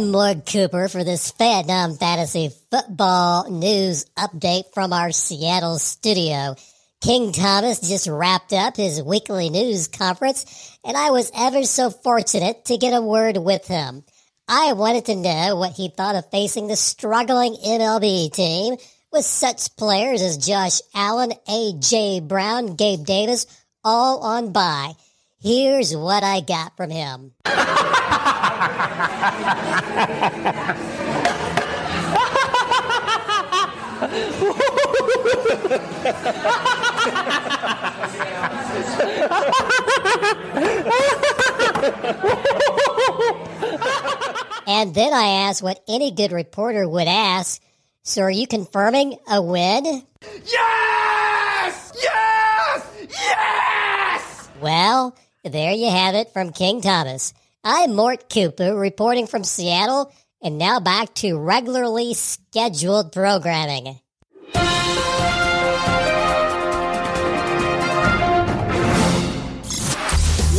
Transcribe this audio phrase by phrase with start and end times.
[0.00, 6.54] I'm Mort Cooper for this Fayettenam Fantasy Football News update from our Seattle studio.
[7.02, 12.64] King Thomas just wrapped up his weekly news conference, and I was ever so fortunate
[12.64, 14.02] to get a word with him.
[14.48, 18.76] I wanted to know what he thought of facing the struggling MLB team
[19.12, 22.20] with such players as Josh Allen, A.J.
[22.20, 23.44] Brown, Gabe Davis,
[23.84, 24.94] all on bye.
[25.42, 27.32] Here's what I got from him.
[44.66, 47.62] and then I asked what any good reporter would ask.
[48.02, 50.02] So are you confirming a win?
[50.44, 51.92] Yes!
[51.96, 53.06] Yes!
[53.08, 54.48] Yes!
[54.60, 57.32] Well, there you have it from King Thomas.
[57.64, 64.00] I'm Mort Cooper reporting from Seattle, and now back to regularly scheduled programming.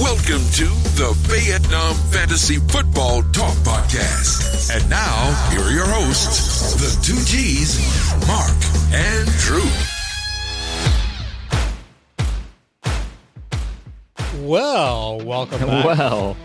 [0.02, 0.66] Welcome to
[0.98, 4.76] the Fayettenam Fantasy Football Talk Podcast.
[4.76, 7.80] And now, here are your hosts, the two G's,
[8.28, 8.58] Mark
[8.94, 10.01] and Drew.
[14.42, 15.86] Well, welcome back.
[15.86, 16.36] Well,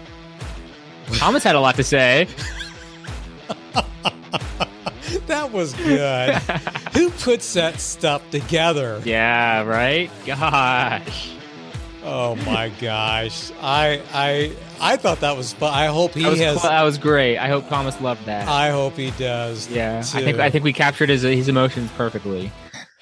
[1.15, 2.29] Thomas had a lot to say.
[5.27, 6.35] that was good.
[6.95, 9.01] Who puts that stuff together?
[9.05, 10.11] Yeah, right?
[10.27, 11.33] Gosh.
[12.05, 13.51] Oh my gosh.
[13.63, 15.73] I I I thought that was fun.
[15.73, 17.39] I hope he That was, has that was great.
[17.39, 18.47] I hope Thomas loved that.
[18.47, 19.71] I hope he does.
[19.71, 22.53] yeah, I think I think we captured his his emotions perfectly.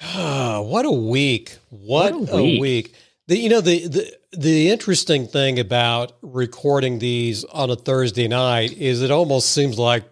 [0.15, 1.57] what a week.
[1.69, 2.95] What, What a, a week.
[3.27, 8.73] The, you know the, the the interesting thing about recording these on a Thursday night
[8.77, 10.03] is it almost seems like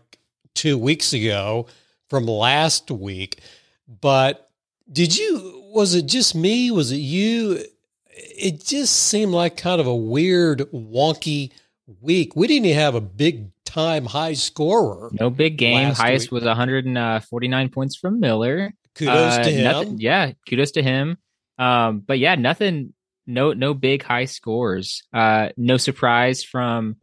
[0.56, 1.68] 2 weeks ago
[2.10, 3.40] from last week.
[4.02, 4.50] But
[4.92, 6.72] did you was it just me?
[6.72, 7.60] Was it you?
[8.16, 11.52] It just seemed like kind of a weird wonky
[12.02, 12.36] week.
[12.36, 15.10] We didn't even have a big time high scorer.
[15.20, 15.92] No big game.
[15.94, 16.42] Highest week.
[16.42, 18.74] was 149 points from Miller.
[18.96, 19.64] Kudos Uh, to him.
[19.64, 21.18] nothing- yeah, kudos to him.
[21.60, 22.94] Um, but yeah, nothing.
[23.26, 25.04] No, no big high scores.
[25.14, 26.98] Uh, no surprise from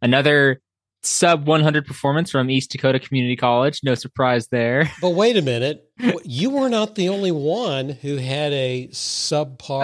[0.00, 0.60] another
[1.02, 3.80] sub 100 performance from East Dakota Community College.
[3.84, 4.90] No surprise there.
[5.00, 5.84] But wait a minute.
[6.24, 9.82] You were not the only one who had a subpar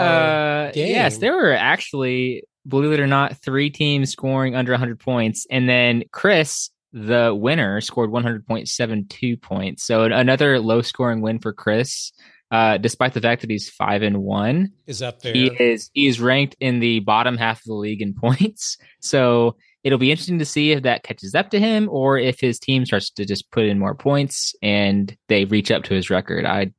[0.69, 0.89] Uh, game.
[0.89, 5.69] yes, there were actually, believe it or not, three teams scoring under 100 points, and
[5.69, 9.85] then Chris, the winner, scored 100.72 points.
[9.85, 12.13] So another low-scoring win for Chris.
[12.53, 15.33] Uh, despite the fact that he's five and one, Is that fair?
[15.33, 18.77] he is he is ranked in the bottom half of the league in points.
[19.01, 22.59] So it'll be interesting to see if that catches up to him or if his
[22.59, 26.45] team starts to just put in more points and they reach up to his record.
[26.45, 26.73] I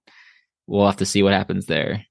[0.67, 2.05] we'll have to see what happens there.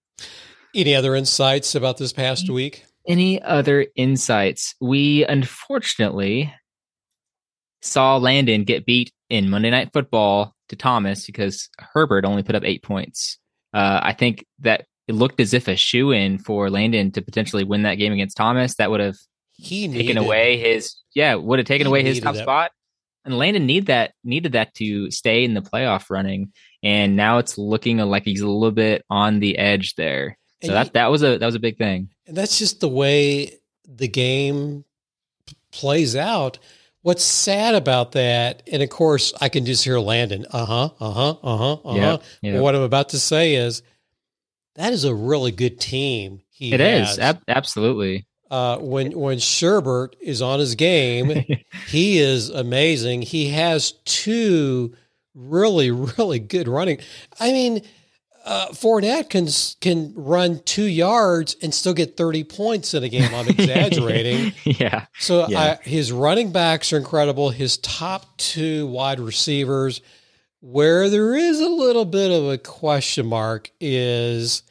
[0.75, 2.84] Any other insights about this past week?
[3.06, 4.75] Any other insights?
[4.81, 6.53] We unfortunately
[7.81, 12.65] saw Landon get beat in Monday Night Football to Thomas because Herbert only put up
[12.65, 13.39] eight points.
[13.72, 17.65] Uh, I think that it looked as if a shoe in for Landon to potentially
[17.65, 18.75] win that game against Thomas.
[18.77, 19.16] That would have
[19.53, 22.43] He taken needed, away his yeah would have taken away his top that.
[22.43, 22.71] spot.
[23.25, 27.56] And Landon need that needed that to stay in the playoff running, and now it's
[27.56, 30.37] looking like he's a little bit on the edge there.
[30.62, 32.09] So And that you- that was a that was a big thing.
[32.27, 33.53] And that's just the way
[33.87, 34.84] the game
[35.71, 36.59] plays out.
[37.03, 41.11] What's sad about that, and of course, I can just hear Landon, uh huh, uh
[41.11, 41.97] huh, uh huh, uh huh.
[41.97, 42.63] Yep, yep.
[42.63, 43.83] What I'm about to say is
[44.77, 46.43] that is a really good team.
[46.49, 47.15] He It has.
[47.15, 48.27] is ab- absolutely.
[48.53, 51.45] uh, when when Sherbert is on his game,
[51.89, 53.23] he is amazing.
[53.23, 54.95] He has two
[55.35, 56.99] really really good running.
[57.41, 57.83] I mean,
[58.45, 59.47] uh, Fournette can
[59.81, 63.33] can run two yards and still get thirty points in a game.
[63.35, 64.53] I'm exaggerating.
[64.65, 65.79] yeah, So Yeah.
[65.83, 67.50] I, his running backs are incredible.
[67.50, 70.00] His top two wide receivers,
[70.61, 74.62] where there is a little bit of a question mark, is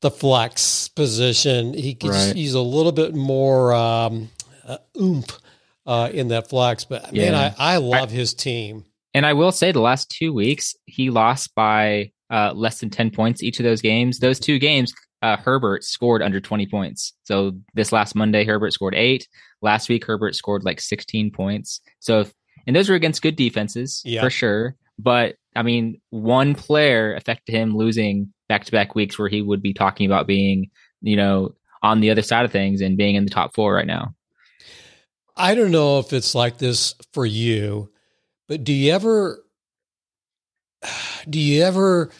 [0.00, 1.74] the flex position.
[1.74, 2.36] He can Right.
[2.36, 4.30] he's a little bit more um,
[4.64, 5.38] uh, oomph
[5.86, 6.84] uh, in that flex.
[6.84, 8.84] But man, I, I love his team.
[9.14, 13.10] and I will say the last two weeks he lost by uh, less than ten
[13.10, 14.18] points each of those games.
[14.18, 14.92] Those two games,
[15.22, 17.12] uh, Herbert scored under twenty points.
[17.24, 19.28] So this last Monday, Herbert scored eight.
[19.62, 21.80] Last week, Herbert scored like sixteen points.
[22.00, 22.34] So if,
[22.66, 24.22] and those were against good defenses Yeah.
[24.22, 24.76] for sure.
[24.98, 29.62] But I mean, one player affected him losing back to back weeks where he would
[29.62, 30.70] be talking about being,
[31.02, 33.86] you know, on the other side of things and being in the top four right
[33.86, 34.14] now.
[35.36, 37.90] I don't know if it's like this for you,
[38.48, 39.44] but do you ever
[41.28, 42.10] do you ever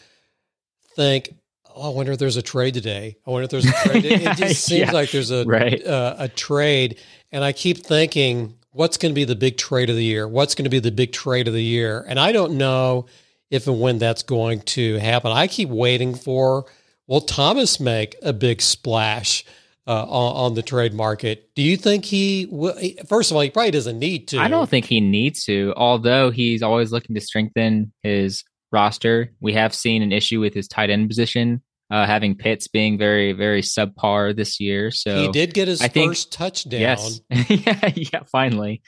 [0.95, 1.33] think,
[1.75, 3.17] oh, I wonder if there's a trade today?
[3.25, 4.05] I wonder if there's a trade.
[4.05, 4.91] It, it just seems Yeah.
[4.91, 5.85] like there's a Right.
[5.85, 6.99] uh, a trade,
[7.31, 10.27] and I keep thinking, what's going to be the big trade of the year?
[10.27, 12.05] What's going to be the big trade of the year?
[12.07, 13.07] And I don't know
[13.49, 15.31] if and when that's going to happen.
[15.31, 16.65] I keep waiting for
[17.07, 19.45] will Thomas make a big splash
[19.87, 21.49] uh, on, on the trade market?
[21.55, 22.77] Do you think he will?
[23.07, 24.39] First of all, he probably doesn't need to.
[24.39, 29.33] I don't think he needs to, although he's always looking to strengthen his roster.
[29.39, 33.33] We have seen an issue with his tight end position, uh, having Pitts being very,
[33.33, 34.91] very subpar this year.
[34.91, 36.81] So he did get his I think- first touchdown.
[36.81, 37.21] Yes.
[37.49, 38.81] yeah, yeah, finally.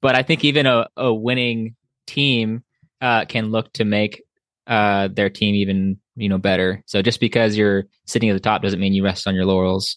[0.00, 1.76] But I think even a, a winning
[2.06, 2.64] team
[3.00, 4.22] uh, can look to make
[4.66, 6.82] uh, their team even you know better.
[6.86, 9.96] So just because you're sitting at the top doesn't mean you rest on your laurels.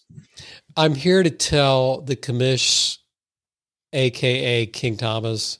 [0.76, 2.98] I'm here to tell the commish,
[3.92, 5.58] aka King Thomas.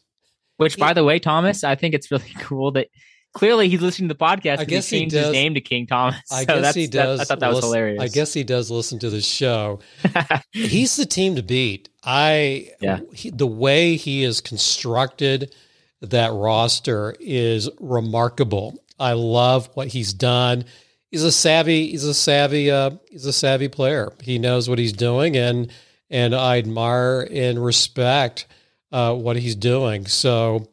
[0.59, 2.89] Which, by the way, Thomas, I think it's really cool that
[3.37, 4.59] clearly he's listening to the podcast.
[4.61, 5.33] I guess he changed his does.
[5.33, 6.17] name to King Thomas.
[6.33, 7.21] I So guess he that- does.
[7.21, 8.03] I thought that was listen- hilarious.
[8.03, 9.81] I guess he does listen to the show.
[10.53, 11.89] He's the team to beat.
[12.03, 13.01] I Yeah.
[13.13, 15.55] he, the way he is constructed
[16.01, 18.83] that roster is remarkable.
[18.99, 20.65] I love what he's done.
[21.11, 21.89] He's a savvy.
[21.91, 22.71] He's a savvy.
[22.71, 24.13] Uh, he's a savvy player.
[24.23, 25.71] He knows what he's doing, and
[26.11, 28.47] and I admire and respect
[28.93, 30.07] uh, what he's doing.
[30.07, 30.69] So.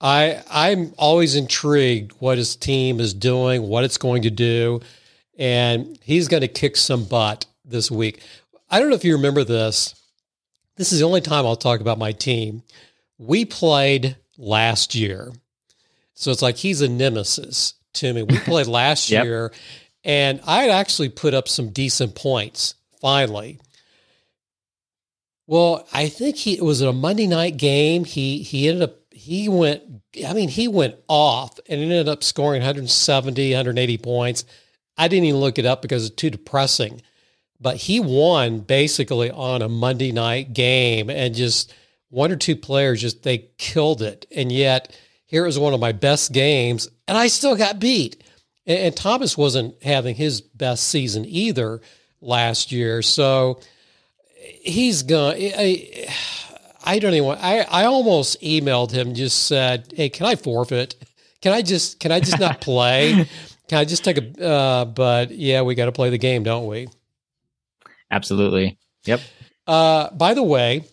[0.00, 4.80] I I'm always intrigued what his team is doing, what it's going to do,
[5.38, 8.20] and he's going to kick some butt this week.
[8.70, 9.94] I don't know if you remember this.
[10.76, 12.62] This is the only time I'll talk about my team.
[13.18, 15.32] We played last year.
[16.14, 18.22] So it's like he's a nemesis to me.
[18.24, 19.24] We played last Yep.
[19.24, 19.52] year
[20.04, 23.60] and I had actually put up some decent points finally.
[25.46, 28.04] Well, I think he it was a Monday night game.
[28.04, 29.82] He he ended up he went
[30.26, 34.44] I mean he went off and ended up scoring 170, 180 points.
[34.98, 37.00] I didn't even look it up because it's too depressing.
[37.58, 41.72] But he won basically on a Monday night game and just
[42.10, 44.26] one or two players just they killed it.
[44.30, 44.94] And yet
[45.24, 48.22] here was one of my best games and I still got beat.
[48.66, 51.80] And, and Thomas wasn't having his best season either
[52.20, 53.00] last year.
[53.00, 53.58] So
[54.60, 56.08] he's going I, I
[56.98, 60.94] don't even I, I almost emailed him just said, Hey, can I forfeit?
[61.40, 63.28] Can I just can I just not play?
[63.66, 66.66] Can I just take a uh, but yeah, we got to play the game, don't
[66.66, 66.86] we?
[68.10, 68.78] Absolutely.
[69.06, 69.20] Yep.
[69.66, 70.84] Uh, by the way,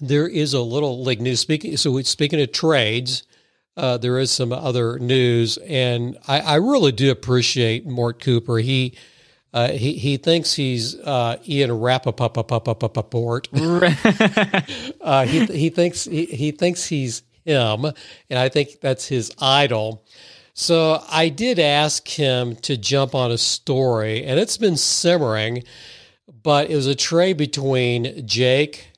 [0.00, 1.76] there is a little like news speaking.
[1.76, 3.24] So speaking of trades,
[3.76, 8.58] uh, there is some other news, and I, I really do appreciate Mort Cooper.
[8.58, 8.94] He
[9.52, 13.48] uh, he he thinks he's uh, Ian Rapoport.
[15.00, 20.04] uh, he he thinks he, he thinks he's him, and I think that's his idol.
[20.54, 25.62] So I did ask him to jump on a story, and it's been simmering,
[26.42, 28.90] but it was a trade between Jake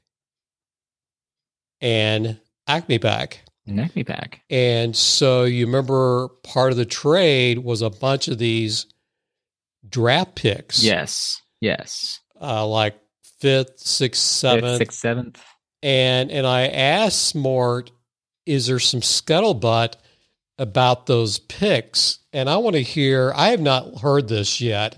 [1.80, 3.40] and Acme Pack.
[3.66, 4.42] Neck me back.
[4.50, 8.86] And so you remember part of the trade was a bunch of these
[9.88, 10.82] draft picks.
[10.82, 11.40] Yes.
[11.60, 12.20] Yes.
[12.40, 12.96] Uh, like
[13.40, 14.64] fifth, sixth, seventh.
[14.64, 15.42] Fifth, sixth, seventh.
[15.82, 17.90] And and I asked Smart,
[18.46, 19.94] is there some scuttlebutt
[20.58, 22.18] about those picks?
[22.32, 24.96] And I want to hear, I have not heard this yet.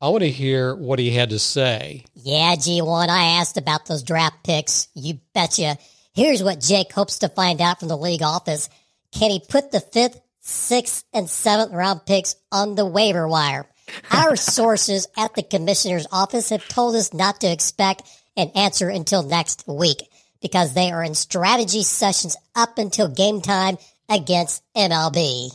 [0.00, 2.04] I want to hear what he had to say.
[2.14, 4.88] Yeah, G1, I asked about those draft picks.
[4.94, 5.76] You betcha.
[6.14, 8.70] Here's what Jake hopes to find out from the league office.
[9.12, 13.66] Can he put the fifth, sixth, and seventh round picks on the waiver wire?
[14.10, 18.02] Our sources at the commissioner's office have told us not to expect
[18.36, 19.98] an answer until next week
[20.40, 23.78] because they are in strategy sessions up until game time
[24.08, 25.50] against MLB.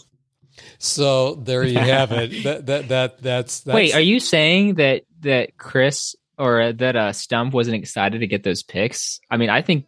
[0.78, 2.32] So there you have it.
[2.44, 6.96] that, that, that, that's, that's, Wait, are you saying that that Chris or uh, that
[6.96, 9.20] uh, Stump wasn't excited to get those picks?
[9.30, 9.86] I mean, I think.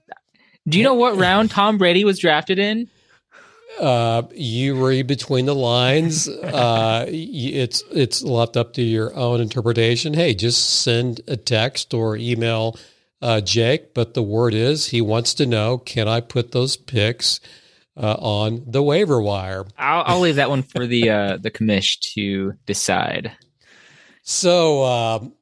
[0.67, 2.89] Do you know what round Tom Brady was drafted in?
[3.79, 6.27] Uh, you read between the lines.
[6.27, 10.13] Uh, it's it's left up to your own interpretation.
[10.13, 12.77] Hey, just send a text or email
[13.21, 13.93] uh, Jake.
[13.93, 17.39] But the word is he wants to know: Can I put those picks
[17.95, 19.65] uh, on the waiver wire?
[19.77, 23.31] I'll, I'll leave that one for the uh, the commish to decide.
[24.23, 25.33] So um,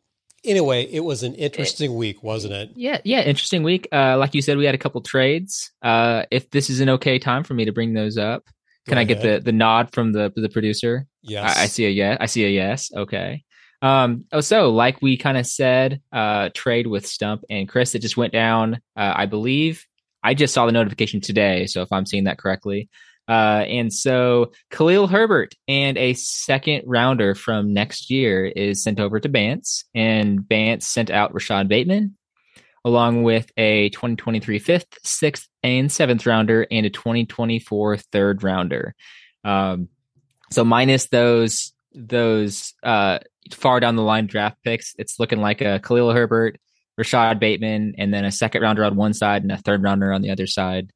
[0.46, 2.72] anyway, it was an interesting week, wasn't it?
[2.76, 3.88] Yeah, yeah, interesting week.
[3.92, 5.72] Uh, like you said, we had a couple trades.
[5.82, 8.44] Uh, if this is an okay time for me to bring those up,
[8.88, 11.08] can Go I get the the nod from the the producer?
[11.22, 12.18] Yes, I, I see a yes.
[12.20, 12.92] I see a yes.
[12.96, 13.44] Okay.
[13.82, 14.26] Um.
[14.32, 17.96] Oh, so like we kind of said, uh, trade with Stump and Chris.
[17.96, 18.76] It just went down.
[18.96, 19.86] Uh, I believe
[20.24, 22.90] I just saw the notification today, so if I'm seeing that correctly.
[23.28, 29.20] Uh, and so Khalil Herbert and a second rounder from next year is sent over
[29.20, 32.16] to Bance, and Bance sent out Rashod Bateman,
[32.84, 38.94] along with a 2023 fifth, sixth, and seventh rounder, and a 2024 third rounder.
[39.44, 39.90] Um,
[40.52, 43.20] so minus those those uh,
[43.52, 46.60] far down the line draft picks, it's looking like a Khalil Herbert,
[46.98, 50.22] Rashod Bateman, and then a second rounder on one side and a third rounder on
[50.22, 50.92] the other side.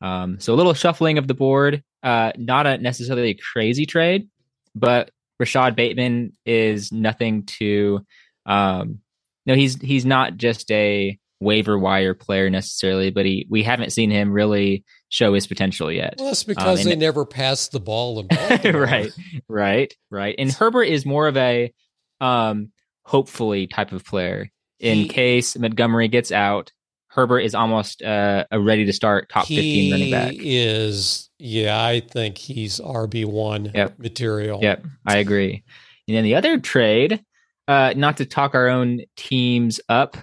[0.00, 4.28] Um, so a little shuffling of the board, uh, not a necessarily a crazy trade,
[4.74, 8.04] but Rashod Bateman is nothing to.
[8.46, 9.00] Um,
[9.46, 14.10] no, he's he's not just a waiver wire player necessarily, but he we haven't seen
[14.10, 16.14] him really show his potential yet.
[16.18, 18.28] Well, that's because um, they never passed the ball in
[18.74, 19.12] right,
[19.48, 20.34] right, right.
[20.38, 21.72] And Herbert is more of a
[22.20, 22.72] um,
[23.04, 24.50] hopefully type of player.
[24.80, 26.72] In he, case Montgomery gets out,
[27.14, 30.34] Herbert is almost uh, a ready to start top fifteen running back.
[30.36, 33.96] Is yeah, I think he's RB one yep.
[34.00, 34.58] material.
[34.60, 35.62] Yep, I agree.
[36.08, 37.22] And then the other trade,
[37.68, 40.16] uh, not to talk our own teams up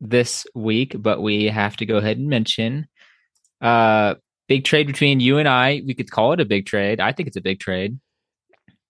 [0.00, 2.88] this week, but we have to go ahead and mention
[3.60, 4.14] uh,
[4.48, 5.82] big trade between you and I.
[5.86, 6.98] We could call it a big trade.
[6.98, 8.00] I think it's a big trade.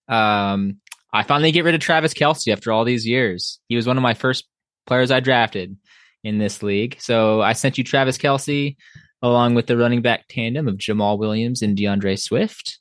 [0.08, 0.78] Um,
[1.12, 3.58] I finally get rid of Travis Kelce after all these years.
[3.68, 4.46] He was one of my first
[4.86, 5.76] players I drafted
[6.24, 6.96] in this league.
[7.00, 8.76] So I sent you Travis Kelce
[9.22, 12.78] along with the running back tandem of Jamaal Williams and D'Andre Swift.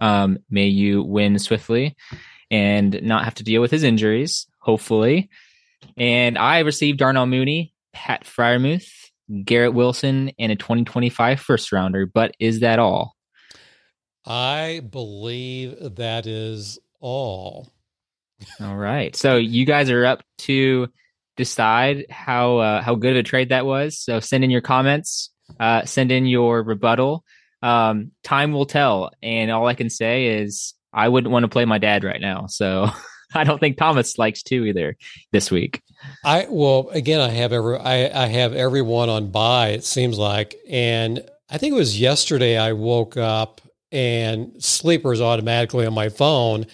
[0.00, 1.96] Um, may you win swiftly
[2.50, 5.30] and not have to deal with his injuries, hopefully.
[5.96, 8.88] And I received Darnell Mooney, Pat Freiermuth,
[9.44, 12.06] Garrett Wilson, and a 2025 first rounder.
[12.06, 13.16] But is that all?
[14.24, 17.68] I believe that is all.
[18.60, 19.14] All right.
[19.16, 20.88] So you guys are up to
[21.36, 23.98] decide how uh, how good of a trade that was.
[23.98, 27.24] So send in your comments, uh, send in your rebuttal.
[27.62, 31.64] Um, time will tell, and all I can say is I wouldn't want to play
[31.64, 32.46] my dad right now.
[32.46, 32.88] So
[33.34, 34.96] I don't think Thomas likes to either
[35.32, 35.82] this week.
[36.24, 39.68] I well again I have every I, I have everyone on buy.
[39.68, 43.60] It seems like, and I think it was yesterday I woke up
[43.92, 46.66] and sleepers automatically on my phone.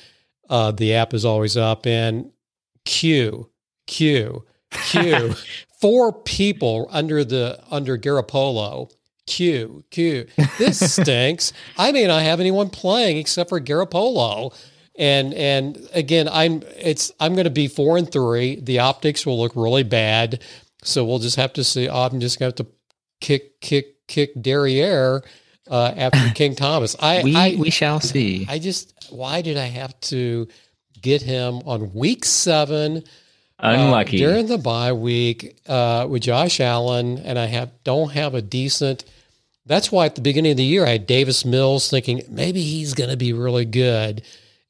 [0.49, 2.31] Uh, the app is always up and
[2.85, 3.51] Q
[3.87, 5.35] Q Q.
[5.81, 8.91] Four people under the under Garoppolo.
[9.27, 10.27] Q Q.
[10.59, 11.53] This stinks.
[11.79, 14.55] I may not have anyone playing except for Garoppolo.
[14.97, 18.61] And and again, I'm it's I'm going to be four and three.
[18.61, 20.43] The optics will look really bad,
[20.83, 21.89] so we'll just have to see.
[21.89, 22.73] I'm just going to have to
[23.21, 25.23] kick kick kick Derriere
[25.71, 26.95] uh, after King Thomas.
[27.01, 28.47] I we I, we shall see.
[28.49, 30.49] I just why did I have to
[31.01, 33.05] get him on week seven?
[33.63, 38.35] Unlucky uh, during the bye week uh, with Josh Allen, and I have don't have
[38.35, 39.05] a decent.
[39.65, 42.95] That's why at the beginning of the year I had Davis Mills thinking maybe he's
[42.95, 44.23] going to be really good,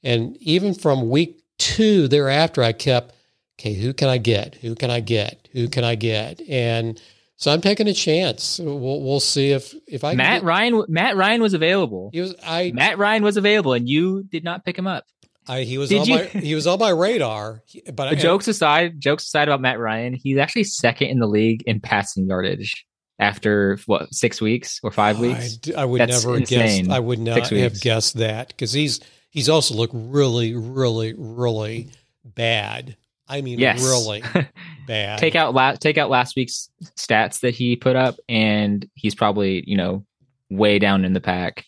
[0.03, 3.15] and even from week two thereafter, I kept
[3.59, 3.73] okay.
[3.75, 4.57] Who can I get?
[4.57, 5.49] Who can I get?
[5.53, 6.43] Who can I get?
[6.49, 7.01] And
[7.37, 8.61] so I'm taking a chance.
[8.63, 12.11] We'll we'll see if if I Matt get, Ryan Matt Ryan was available.
[12.13, 15.07] He was I Matt Ryan was available, and you did not pick him up.
[15.49, 16.15] I, he was Did on you?
[16.17, 17.63] my he was on my radar.
[17.93, 21.63] But I, jokes aside, jokes aside about Matt Ryan, he's actually second in the league
[21.67, 22.87] in passing yardage
[23.19, 25.59] after what six weeks or five weeks.
[25.77, 26.89] I, I would That's never guess.
[26.89, 31.89] I would not have guessed that because he's he's also looked really, really, really
[32.25, 32.97] bad.
[33.29, 33.83] I mean, yes.
[33.83, 34.23] really
[34.87, 35.19] bad.
[35.19, 39.65] take out last take out last week's stats that he put up, and he's probably
[39.67, 40.05] you know
[40.51, 41.65] way down in the pack.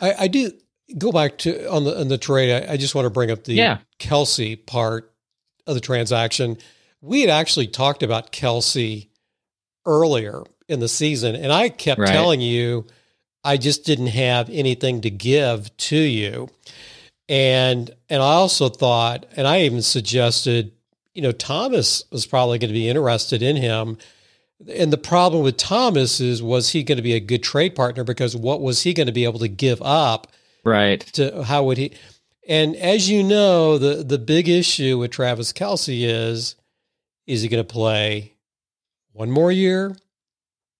[0.00, 0.50] I, I do
[0.98, 2.68] go back to on the on the trade.
[2.68, 3.78] I, I just want to bring up the yeah.
[3.98, 5.12] Kelce part
[5.66, 6.58] of the transaction.
[7.00, 9.08] We had actually talked about Kelce
[9.84, 12.08] earlier in the season, and I kept right.
[12.08, 12.86] telling you
[13.44, 16.48] I just didn't have anything to give to you.
[17.28, 20.72] And and I also thought, and I even suggested,
[21.14, 23.98] you know, Thomas was probably going to be interested in him.
[24.72, 28.04] And the problem with Thomas is, was he going to be a good trade partner?
[28.04, 30.32] Because what was he going to be able to give up
[30.66, 31.00] Right.
[31.12, 31.92] To how would he?
[32.48, 36.56] And as you know, the the big issue with Travis Kelce is,
[37.24, 38.32] is he going to play
[39.12, 39.96] one more year,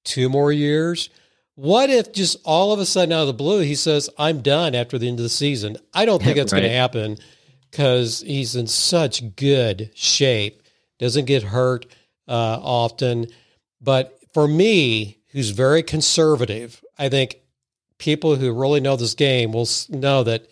[0.03, 1.09] two more years?
[1.55, 4.75] What if just all of a sudden out of the blue he says, "I'm done
[4.75, 5.77] after the end of the season"?
[5.95, 6.61] I don't think that's right.
[6.61, 7.19] going to happen
[7.71, 10.65] because he's in such good shape,
[10.99, 11.87] doesn't get hurt
[12.27, 13.29] uh, often.
[13.81, 17.37] But for me, who's very conservative, I think
[17.99, 20.49] people who really know this game will know that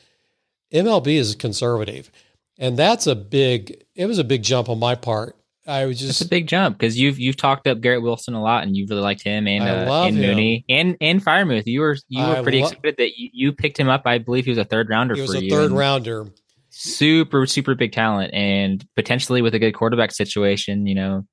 [0.72, 2.10] MLB is conservative.
[2.58, 5.36] And that's a big, it was a big jump on my part.
[5.66, 8.42] I was just it's a big jump because you've you've talked up Garrett Wilson a
[8.42, 10.22] lot, and you really liked him and uh, and him.
[10.22, 11.62] Mooney and and Freiermuth.
[11.64, 14.02] You were you were I pretty lo- excited that you, you picked him up.
[14.04, 15.50] I believe he was a third rounder he was for a you.
[15.50, 16.26] third rounder.
[16.68, 21.26] super super big talent, and potentially with a good quarterback situation, you know,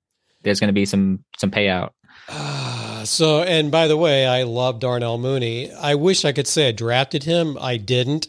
[0.44, 1.90] there's going to be some some payout.
[3.04, 5.72] So, and by the way, I love Darnell Mooney.
[5.72, 7.58] I wish I could say I drafted him.
[7.60, 8.28] I didn't.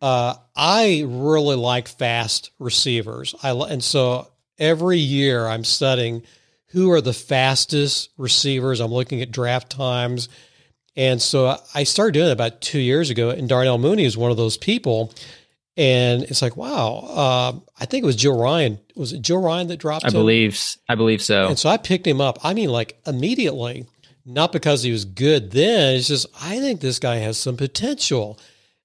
[0.00, 3.34] Uh, I really like fast receivers.
[3.42, 6.22] I and so every year I'm studying
[6.68, 8.80] who are the fastest receivers.
[8.80, 10.28] I'm looking at draft times,
[10.96, 13.30] and so I started doing it about two years ago.
[13.30, 15.12] And Darnell Mooney is one of those people.
[15.76, 16.96] And it's like, wow.
[17.08, 18.78] Uh, I think it was Joe Ryan.
[18.96, 20.14] Was it Joe Ryan that dropped I him?
[20.14, 21.46] believe I believe so.
[21.46, 22.38] And so I picked him up.
[22.44, 23.86] I mean, like immediately,
[24.32, 25.96] not because he was good then.
[25.96, 28.38] It's just, I think this guy has some potential.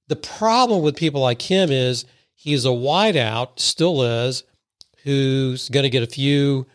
[0.08, 4.44] The problem with people like him is he's a wideout, still is,
[5.04, 6.66] who's going to get a few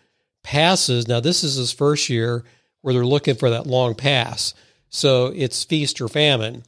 [0.43, 1.09] passes.
[1.09, 2.45] Now, this is his first year
[2.81, 4.55] where they're looking for that long pass.
[4.89, 6.65] So it's feast or famine.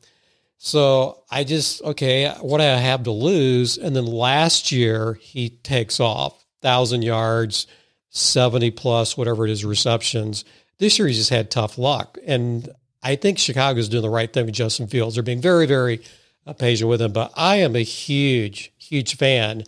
[0.58, 3.78] So I just, okay, what do I have to lose?
[3.78, 7.66] And then last year he takes off, thousand yards,
[8.10, 10.44] 70 plus, whatever it is, receptions.
[10.82, 12.18] This year he's just had tough luck.
[12.26, 12.68] And
[13.04, 15.14] I think Chicago's doing the right thing with Justin Fields.
[15.14, 16.00] They're being very, very
[16.44, 17.12] uh, patient with him.
[17.12, 19.62] But I am a huge, huge fan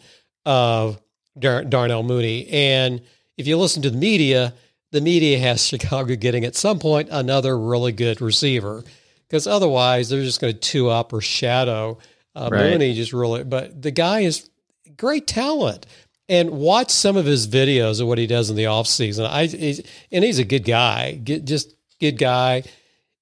[0.45, 1.01] of
[1.39, 2.49] Dar- Darnell Mooney.
[2.49, 3.01] And
[3.37, 4.55] if you listen to the media,
[4.91, 8.83] the media has Chicago getting at some point another really good receiver
[9.29, 11.97] because otherwise they're just going to two up or shadow
[12.35, 12.71] uh, Right.
[12.73, 12.93] Mooney.
[12.93, 14.51] Just really, but the guy is
[14.97, 15.87] great talent.
[16.29, 19.27] And watch some of his videos of what he does in the off season.
[19.27, 22.63] I he's, and he's a good guy, good, just good guy.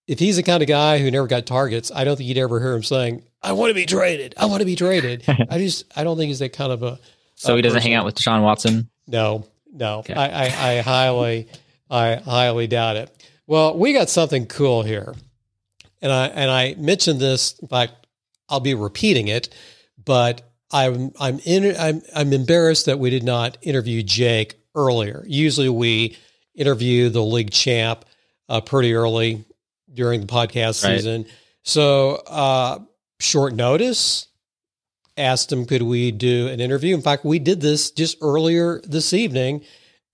[0.07, 2.61] If he's the kind of guy who never got targets, I don't think you'd ever
[2.61, 4.35] hear him saying, "I want to be traded.
[4.37, 7.01] I want to be traded." I just, I don't think he's that kind of a
[7.43, 8.89] so uh, he doesn't hang out with Deshaun Watson.
[9.09, 9.99] No, no.
[9.99, 10.15] Okay.
[10.15, 11.49] I, I, I highly,
[11.91, 13.29] I highly doubt it.
[13.49, 15.15] Well, we got something cool here,
[16.01, 17.59] and I and I mentioned this.
[17.59, 18.07] In fact,
[18.49, 19.53] I'll be repeating it,
[20.03, 25.25] but I'm I'm in I'm I'm embarrassed that we did not interview Jake earlier.
[25.27, 26.17] Usually, we
[26.55, 28.05] interview the league champ
[28.49, 29.45] uh, pretty early
[29.93, 30.97] during the podcast Right.
[30.97, 31.27] season.
[31.63, 32.79] So, uh,
[33.21, 34.27] short notice
[35.17, 36.95] asked him, could we do an interview?
[36.95, 39.63] In fact, we did this just earlier this evening.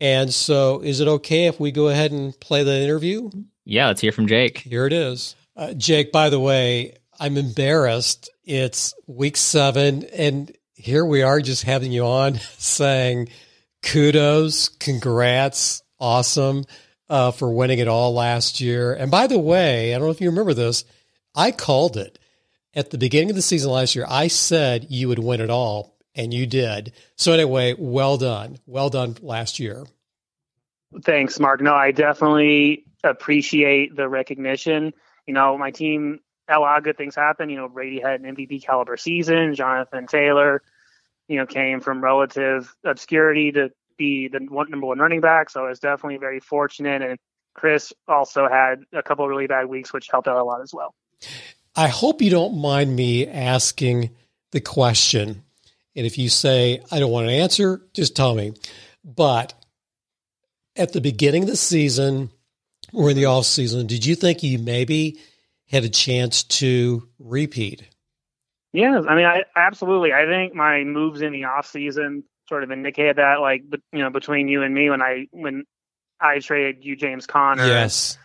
[0.01, 3.31] And so, is it okay if we go ahead and play the interview?
[3.65, 4.59] Yeah, let's hear from Jake.
[4.59, 5.35] Here it is.
[5.57, 8.31] Uh, Jake, by the way, I'm embarrassed.
[8.45, 13.29] It's week seven, and here we are just having you on saying
[13.83, 16.65] kudos, congrats, awesome
[17.09, 18.93] uh, for winning it all last year.
[18.93, 20.85] And by the way, I don't know if you remember this,
[21.35, 22.19] I called it
[22.75, 24.07] at the beginning of the season last year.
[24.09, 26.93] I said you would win it all, and you did.
[27.17, 28.59] So, anyway, well done.
[28.67, 29.85] Well done last year.
[31.03, 31.61] Thanks, Mark.
[31.61, 34.93] No, I definitely appreciate the recognition.
[35.27, 37.51] You know, my team a lot of good things happened.
[37.51, 39.55] You know, Brady had an MVP caliber season.
[39.55, 40.63] Jonathan Taylor,
[41.29, 45.51] you know, came from relative obscurity to be the one, number one running back.
[45.51, 47.03] So I was definitely very fortunate.
[47.03, 47.19] And
[47.55, 50.95] Chris also had a couple really bad weeks, which helped out a lot as well.
[51.77, 54.11] I hope you don't mind me asking
[54.53, 55.43] the question.
[55.95, 58.55] And if you say, I don't want an answer, just tell me.
[59.05, 59.55] But
[60.77, 62.31] at the beginning of the season
[62.93, 65.19] or in the off season, did you think you maybe
[65.71, 67.89] had a chance to repeat?
[68.73, 70.13] Yeah, I mean, I absolutely.
[70.13, 74.01] I think my moves in the off season sort of indicated that, like, but you
[74.01, 75.65] know, between you and me, when I when
[76.21, 78.19] I traded you James Conner, Yes.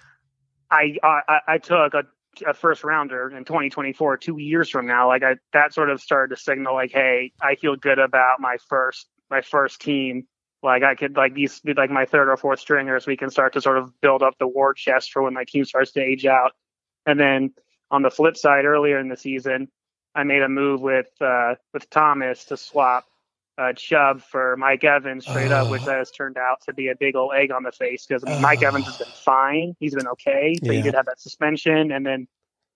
[0.69, 2.03] I I, I took a,
[2.45, 5.07] a first rounder in 2024, two years from now.
[5.07, 8.57] Like, I that sort of started to signal, like, hey, I feel good about my
[8.67, 10.27] first my first team.
[10.61, 13.05] Like, I could like these be like my third or fourth stringers.
[13.05, 15.63] We can start to sort of build up the war chest for when my team
[15.65, 16.51] starts to age out.
[17.05, 17.53] And then
[17.91, 19.69] on the flip side, earlier in the season,
[20.15, 23.05] I made a move with uh, with Thomas to swap
[23.57, 25.91] uh, Chubb for Mike Evans straight up, which Oh.
[25.91, 28.39] has turned out to be a big old egg on the face because Oh.
[28.39, 29.75] Mike Evans has been fine.
[29.79, 30.77] He's been okay, but Yeah.
[30.77, 31.91] he did have that suspension.
[31.91, 32.27] And then,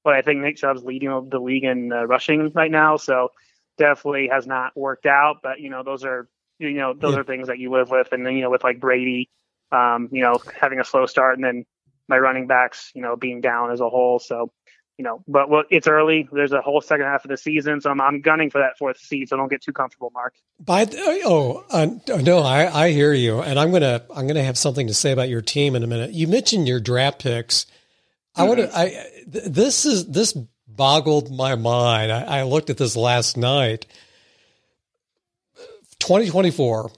[0.04, 3.30] but I think Nick Chubb's leading the league in uh, rushing right now, so
[3.78, 5.38] definitely has not worked out.
[5.44, 6.28] But you know, those are
[6.60, 7.20] you know those Yeah.
[7.20, 8.12] are things that you live with.
[8.12, 9.30] And then you know, with like Brady,
[9.72, 11.66] um, you know, having a slow start, and then
[12.08, 14.20] my running backs, you know, being down as a whole.
[14.20, 14.52] So
[14.98, 16.28] you know, but well, it's early.
[16.32, 18.98] There's a whole second half of the season, so I'm, I'm gunning for that fourth
[18.98, 19.30] seed.
[19.30, 20.34] So don't get too comfortable, Mark.
[20.60, 21.88] By the, oh uh,
[22.22, 25.30] no, I, I hear you, and I'm gonna I'm gonna have something to say about
[25.30, 26.12] your team in a minute.
[26.14, 27.68] You mentioned your draft picks.
[28.36, 28.76] I want to.
[28.76, 28.90] I
[29.32, 30.36] th- this is this
[30.68, 32.12] boggled my mind.
[32.12, 33.86] I, I looked at this last night.
[36.00, 36.92] 2024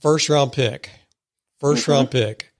[0.00, 0.90] first round pick,
[1.62, 2.51] 1st round pick,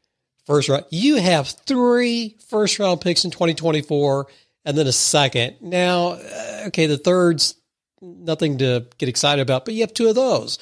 [0.52, 0.84] first round.
[0.90, 4.26] You have three first round picks in 2024
[4.66, 5.56] and then a second.
[5.62, 7.54] Now, uh, okay, the third's
[8.02, 10.58] nothing to get excited about, but you have two of those.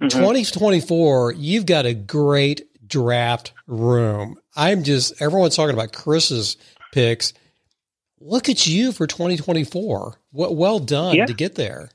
[0.00, 4.38] 2024, you've got a great draft room.
[4.56, 6.56] I'm just, everyone's talking about Chris's
[6.92, 7.32] picks.
[8.20, 10.14] Look at you for 2024.
[10.32, 11.26] Well, well done Yeah.
[11.26, 11.90] to get there.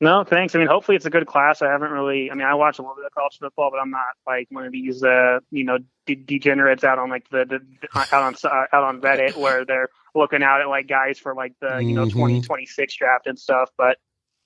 [0.00, 0.54] No, thanks.
[0.54, 1.62] I mean, hopefully it's a good class.
[1.62, 2.30] I haven't really.
[2.30, 4.66] I mean, I watch a little bit of college football, but I'm not like one
[4.66, 8.64] of these, uh, you know, de- degenerates out on like the, the out on uh,
[8.72, 12.04] out on Reddit where they're looking out at like guys for like the you know
[12.06, 12.12] Mhm.
[12.12, 13.70] 2026 draft and stuff.
[13.76, 13.98] But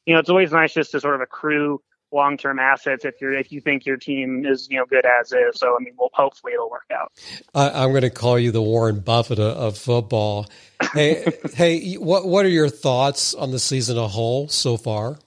[0.07, 1.81] you know, it's always nice just to sort of accrue
[2.13, 5.31] long term assets if you're if you think your team is you know good as
[5.33, 5.59] is.
[5.61, 7.13] So I mean, well, hopefully it'll work out.
[7.55, 10.49] I, I'm going to call you the Warren Buffett of, of football.
[10.93, 15.19] Hey, hey, what what are your thoughts on the season as a whole so far?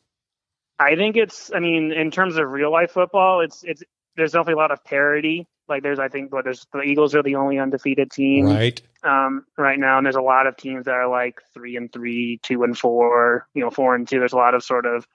[0.79, 1.51] I think it's.
[1.53, 3.83] I mean, in terms of real life football, it's it's.
[4.17, 5.47] There's definitely a lot of parity.
[5.73, 8.79] Like there's, I think, what there's the Eagles are the only undefeated team Right?
[9.03, 12.39] um, right now, and there's a lot of teams that are like three and three,
[12.43, 14.19] two and four, you know, four and two.
[14.19, 15.07] There's a lot of sort of.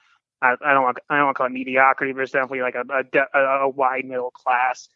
[0.42, 0.98] I, I don't want.
[1.08, 2.82] I don't want to call it mediocrity, but it's definitely like a
[3.34, 4.88] a, a, wide middle class.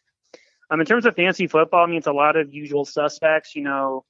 [0.69, 3.55] Um, in terms of fancy football, I mean, it's a lot of usual suspects.
[3.55, 4.03] You know,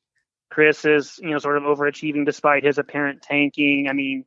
[0.49, 3.87] Chris is you know sort of overachieving despite his apparent tanking.
[3.87, 4.25] I mean,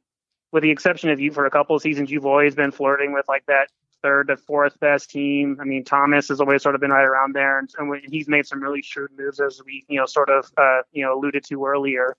[0.52, 3.26] with the exception of you for a couple of seasons, you've always been flirting with
[3.28, 3.68] like that
[4.06, 5.58] third to fourth best team.
[5.60, 8.46] I mean, Thomas has always sort of been right around there, and, and he's made
[8.46, 11.66] some really shrewd moves as we you know sort of uh, you know alluded to
[11.66, 12.16] earlier.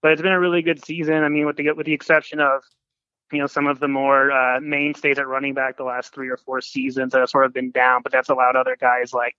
[0.00, 1.22] But it's been a really good season.
[1.22, 2.62] I mean, with the with the exception of
[3.30, 6.38] you know some of the more uh, mainstays at running back the last three or
[6.38, 9.36] four seasons that have sort of been down, but that's allowed other guys like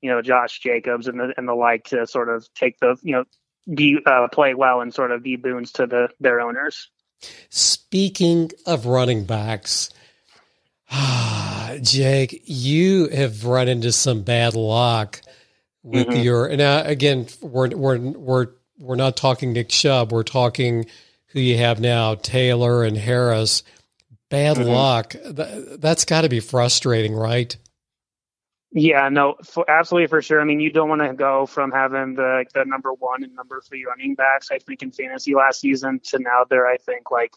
[0.00, 3.12] you know Josh Jacobs and the and the like to sort of take the you
[3.12, 3.24] know
[3.74, 6.88] be uh, play well and sort of be boons to the their owners.
[7.50, 9.90] Speaking of running backs,
[11.82, 15.20] Jake, you have run into some bad luck
[15.82, 16.24] with Mhm.
[16.24, 16.56] your.
[16.56, 18.46] Now, again, we're we're we're
[18.78, 20.12] we're not talking Nick Chubb.
[20.12, 20.86] We're talking
[21.28, 23.62] who you have now, Taylor and Harris.
[24.30, 24.66] Bad Mhm.
[24.66, 25.10] luck.
[25.12, 27.56] Th- that's got to be frustrating, right?
[28.70, 30.40] Yeah, no, for, absolutely for sure.
[30.42, 33.60] I mean, you don't want to go from having the the number one and number
[33.66, 37.32] three running backs, I think, in fantasy last season to now they're, I think, like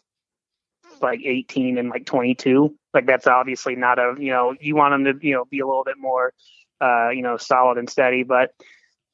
[1.02, 2.76] like 18 and like 22.
[2.94, 5.68] Like that's obviously not a you know you want them to you know be a
[5.68, 6.34] little bit more
[6.82, 8.54] uh, you know solid and steady, but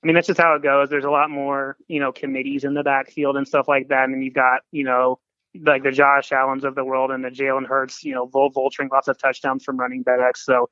[0.04, 0.90] I mean that's just how it goes.
[0.90, 4.24] There's a lot more you know committees in the backfield and stuff like that, and
[4.24, 5.20] you've got you know
[5.66, 8.90] like the Josh Allens of the world and the Jalen Hurts, you know, vul- vulturing
[8.92, 10.46] lots of touchdowns from running backs.
[10.46, 10.70] So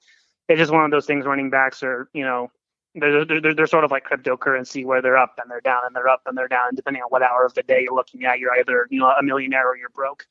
[0.47, 1.25] it's just one of those things.
[1.25, 2.51] Running backs are, you know,
[2.93, 6.07] they're, they're, they're sort of like cryptocurrency where they're up and they're down and they're
[6.07, 6.69] up and they're down.
[6.69, 9.07] And depending on what hour of the day you're looking at, you're either, you know,
[9.07, 10.25] a millionaire or you're broke.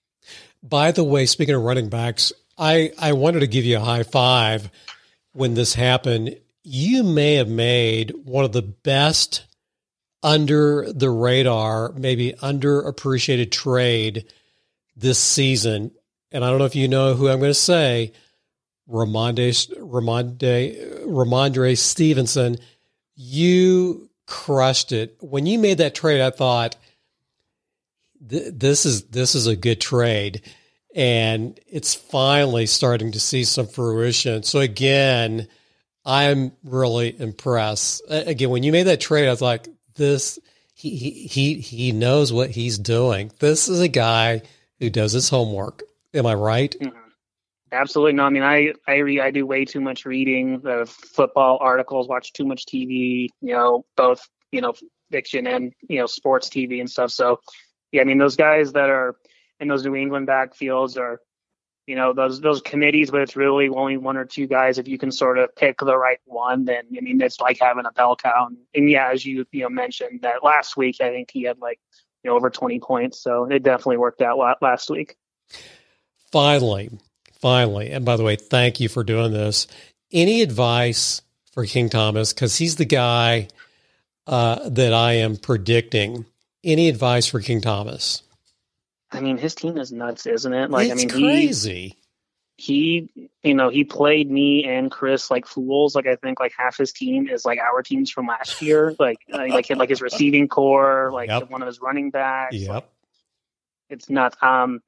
[0.66, 4.02] By the way, speaking of running backs, I, I wanted to give you a high
[4.02, 4.70] five
[5.32, 6.38] when this happened.
[6.62, 9.44] You may have made one of the best
[10.22, 14.24] under the radar, maybe underappreciated trade
[14.96, 15.90] this season.
[16.32, 18.12] And I don't know if you know who I'm going to say.
[18.88, 22.56] Ramonde, Ramonde, Rhamondre Stevenson,
[23.14, 25.16] you crushed it.
[25.20, 26.76] When you made that trade, I thought,
[28.28, 30.42] th- this is this is a good trade
[30.94, 35.48] and it's finally starting to see some fruition so again
[36.04, 40.38] i'm really impressed again when you made that trade i was like this
[40.74, 44.42] he he he, knows what he's doing this is a guy
[44.80, 45.82] who does his homework
[46.12, 46.98] am i right mm-hmm.
[47.74, 48.22] Absolutely no.
[48.22, 52.32] I mean, I I read, I do way too much reading of football articles, watch
[52.32, 53.28] too much TV.
[53.40, 54.74] You know, both you know
[55.10, 57.10] fiction and you know sports TV and stuff.
[57.10, 57.40] So,
[57.94, 59.14] yeah, I mean, those guys that are
[59.60, 61.20] in those New England backfields are,
[61.86, 64.78] you know, those those committees, but it's really only one or two guys.
[64.78, 67.86] If you can sort of pick the right one, then I mean, it's like having
[67.86, 68.48] a bell cow.
[68.48, 71.60] And, and yeah, as you you know mentioned that last week, I think he had
[71.60, 71.78] like
[72.24, 73.22] you know over 20 points.
[73.22, 75.16] So it definitely worked out last week.
[76.32, 76.90] finally
[77.38, 79.68] finally and by the way thank you for doing this
[80.10, 83.46] any advice for king thomas because he's the guy
[84.26, 86.26] uh, that i am predicting
[86.64, 88.22] any advice for king thomas
[89.12, 90.70] I mean, his team is nuts, isn't it?
[90.72, 91.98] Like, it's I mean, he, crazy
[92.56, 93.08] he,
[93.42, 95.94] you know, he played me and Chris like fools.
[95.94, 98.94] Like, I think like half his team is like our teams from last year.
[98.98, 101.50] Like, uh, like like his receiving core, like Yep.
[101.50, 102.54] one of his running backs.
[102.54, 102.84] yep Like,
[103.90, 104.36] it's nuts.
[104.40, 104.80] Um,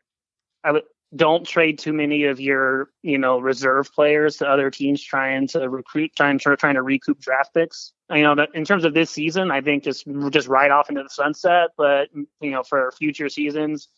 [0.62, 0.85] I would
[1.16, 5.68] don't trade too many of your, you know, reserve players to other teams trying to
[5.68, 7.92] recruit, trying to trying to recoup draft picks.
[8.11, 11.02] You know, that in terms of this season, I think just just ride off into
[11.02, 11.70] the sunset.
[11.76, 13.88] But you know, for future seasons,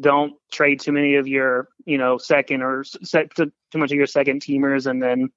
[0.00, 3.96] don't trade too many of your, you know, second or set too, too much of
[3.96, 5.30] your second teamers, and then,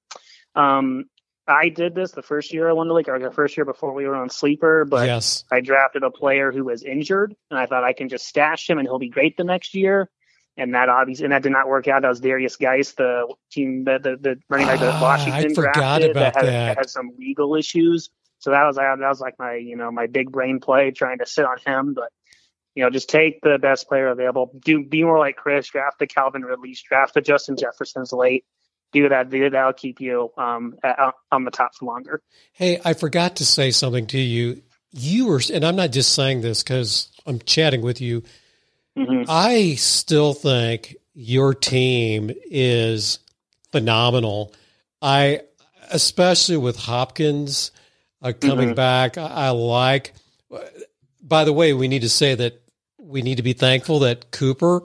[0.54, 1.06] um,
[1.48, 3.92] I did this the first year I won the league, or the first year before
[3.92, 4.84] we were on sleeper.
[4.84, 5.44] But yes.
[5.50, 8.78] I drafted a player who was injured, and I thought I can just stash him
[8.78, 10.08] and he'll be great the next year.
[10.56, 12.02] And that obviously, and that did not work out.
[12.02, 15.54] That was Derrius Guice, the team, the the, the running back that Ah, Washington I
[15.54, 16.76] forgot drafted about that had, that.
[16.76, 18.10] had some legal issues.
[18.38, 21.26] So that was that was like my you know my big brain play trying to
[21.26, 22.10] sit on him, but
[22.74, 24.50] you know just take the best player available.
[24.62, 25.68] Do be more like Chris.
[25.68, 26.82] Draft the Calvin Ridleys.
[26.82, 28.44] Draft the Justin Jefferson's late.
[28.92, 29.30] Do that.
[29.30, 29.52] Do that.
[29.52, 30.98] That'll keep you um at,
[31.30, 32.20] on the top for longer.
[32.52, 34.60] Hey, I forgot to say something to you.
[34.90, 38.22] You were, and I'm not just saying this because I'm chatting with you.
[38.96, 43.18] Hmm I still think your team is
[43.70, 44.54] phenomenal.
[45.00, 45.42] I,
[45.90, 47.70] especially with Hopkins
[48.22, 48.76] uh, coming Mhm.
[48.76, 50.14] back, I, I like.
[51.22, 52.60] By the way, we need to say that
[52.98, 54.82] we need to be thankful that Cooper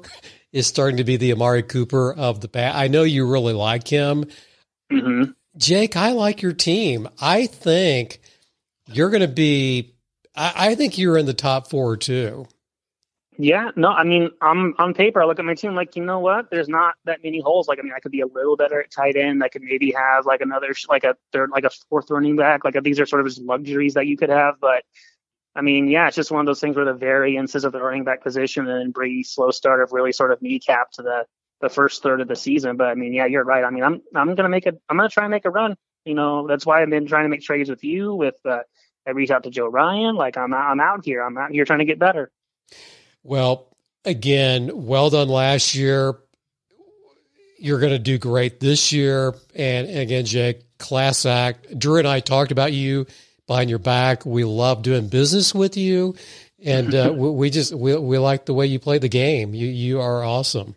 [0.51, 2.75] is starting to be the Amari Cooper of the bat.
[2.75, 4.25] I know you really like him.
[4.91, 5.23] hmm
[5.57, 7.09] Jake, I like your team.
[7.19, 8.19] I think
[8.85, 9.95] you're going to be.
[10.35, 12.47] I, I think you're in the top four too.
[13.39, 15.21] Yeah, no, I mean, I'm on paper.
[15.21, 16.49] I look at my team like, you know what?
[16.49, 17.67] There's not that many holes.
[17.67, 19.43] Like, I mean, I could be a little better at tight end.
[19.43, 22.65] I could maybe have like another, like a third, like a fourth running back.
[22.65, 24.55] Like these are sort of just luxuries that you could have.
[24.59, 24.83] But
[25.55, 28.03] I mean, yeah, it's just one of those things where the variances of the running
[28.03, 31.25] back position and Brady's slow start have really sort of kneecapped the
[31.61, 32.75] the first third of the season.
[32.75, 33.63] But I mean, yeah, you're right.
[33.63, 35.75] I mean, I'm I'm gonna make a I'm gonna try and make a run.
[36.05, 38.15] You know, that's why I've been trying to make trades with you.
[38.15, 38.61] With uh,
[39.07, 40.15] I reached out to Joe Ryan.
[40.15, 41.21] Like I'm I'm out here.
[41.21, 42.31] I'm out here trying to get better.
[43.27, 43.67] Well,
[44.05, 46.15] again, well done last year.
[47.59, 49.35] You're going to do great this year.
[49.53, 51.77] And again, Jake, class act.
[51.77, 53.05] Drew and I talked about you
[53.45, 54.25] behind your back.
[54.25, 56.15] We love doing business with you.
[56.63, 59.53] And uh, we, we just, we, we like the way you play the game.
[59.53, 60.75] You, you are awesome.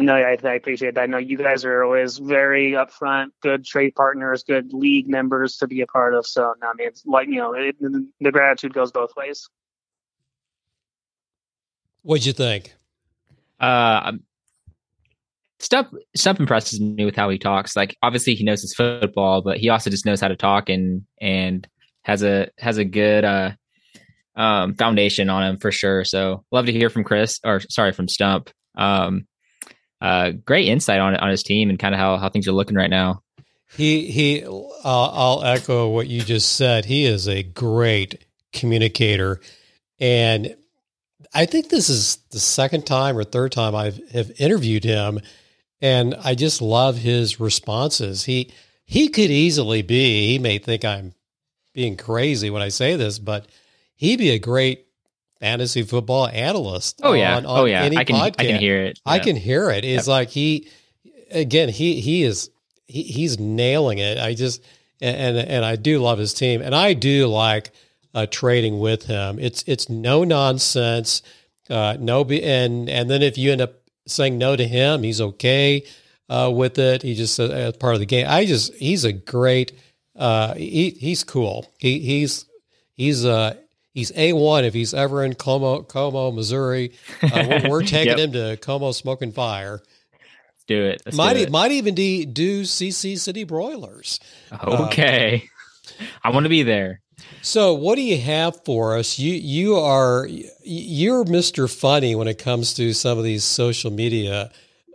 [0.00, 1.02] No, I, I appreciate that.
[1.02, 5.68] I know you guys are always very upfront, good trade partners, good league members to
[5.68, 6.26] be a part of.
[6.26, 9.48] So, no, I mean, it's like, you know, it, the gratitude goes both ways.
[12.06, 12.72] What'd you think?
[13.58, 14.12] Uh,
[15.58, 17.74] Stump Stump impresses me with how he talks.
[17.74, 21.02] Like obviously he knows his football, but he also just knows how to talk and
[21.20, 21.66] and
[22.02, 23.50] has a has a good uh
[24.36, 26.04] um foundation on him for sure.
[26.04, 28.50] So love to hear from Chris or sorry from Stump.
[28.78, 29.26] Um
[30.00, 32.76] uh great insight on on his team and kind of how how things are looking
[32.76, 33.20] right now.
[33.76, 34.44] He he.
[34.44, 34.52] Uh,
[34.84, 36.84] I'll echo what you just said.
[36.84, 39.40] He is a great communicator,
[39.98, 40.54] and
[41.36, 45.20] I think this is the second time or third time I have interviewed him,
[45.82, 48.24] and I just love his responses.
[48.24, 48.50] He
[48.84, 50.28] he could easily be.
[50.28, 51.12] He may think I'm
[51.74, 53.46] being crazy when I say this, but
[53.96, 54.86] he'd be a great
[55.38, 57.00] fantasy football analyst.
[57.02, 57.36] Oh yeah.
[57.36, 57.82] on, on oh yeah.
[57.82, 58.34] Any I can podcast.
[58.38, 58.98] I can hear it.
[59.04, 59.84] I can hear it.
[59.84, 60.12] It's Yep.
[60.12, 60.68] like he,
[61.30, 62.50] again, he he is
[62.86, 64.18] he, he's nailing it.
[64.18, 64.64] I just
[65.02, 67.72] and and I do love his team, and I do like
[68.16, 69.38] uh, trading with him.
[69.38, 71.22] It's it's no nonsense,
[71.70, 73.74] uh, no be, and and then if you end up
[74.08, 75.84] saying no to him, he's okay
[76.28, 77.02] uh, with it.
[77.02, 78.26] He just uh, as part of the game.
[78.28, 79.72] I just he's a great.
[80.16, 81.70] Uh, he he's cool.
[81.78, 82.46] He he's
[82.94, 83.54] he's uh
[83.92, 86.92] he's a one if he's ever in Como Como Missouri.
[87.22, 88.18] Uh, we're, we're taking Yep.
[88.18, 89.82] him to Como Smoking Fire.
[90.12, 91.02] Let's do it.
[91.04, 91.50] Let's might do it.
[91.50, 94.18] might even de, do CC City Broilers.
[94.64, 95.44] Okay.
[96.24, 97.02] I want to be there.
[97.42, 99.18] So, what do you have for us?
[99.18, 100.28] You you are
[100.62, 104.50] you're Mister Funny when it comes to some of these social media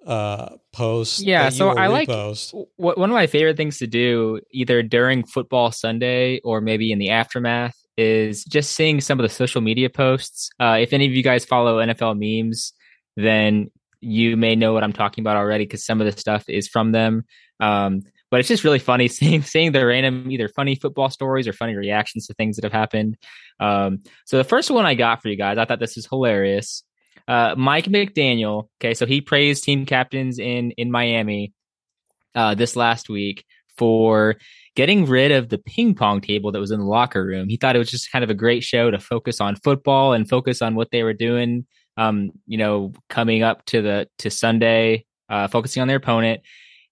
[0.05, 1.21] uh, posts.
[1.21, 2.51] Yeah, so I like- repost.
[2.77, 6.99] Wh- One of my favorite things to do, either during football Sunday or maybe in
[6.99, 10.49] the aftermath, is just seeing some of the social media posts.
[10.59, 12.73] Uh, if any of you guys follow NFL memes,
[13.15, 16.67] then you may know what I'm talking about already because some of the stuff is
[16.67, 17.23] from them.
[17.59, 18.01] Um,
[18.31, 21.75] but it's just really funny seeing seeing the random either funny football stories or funny
[21.75, 23.17] reactions to things that have happened.
[23.59, 26.83] Um, so the first one I got for you guys, I thought this was hilarious.
[27.27, 28.69] Uh, Mike McDaniel.
[28.79, 31.53] Okay, so he praised team captains in in Miami
[32.33, 33.45] uh, this last week
[33.77, 34.37] for
[34.75, 37.49] getting rid of the ping pong table that was in the locker room.
[37.49, 40.27] He thought it was just kind of a great show to focus on football and
[40.27, 41.65] focus on what they were doing.
[41.97, 46.41] Um, you know, coming up to the to Sunday, uh, focusing on their opponent,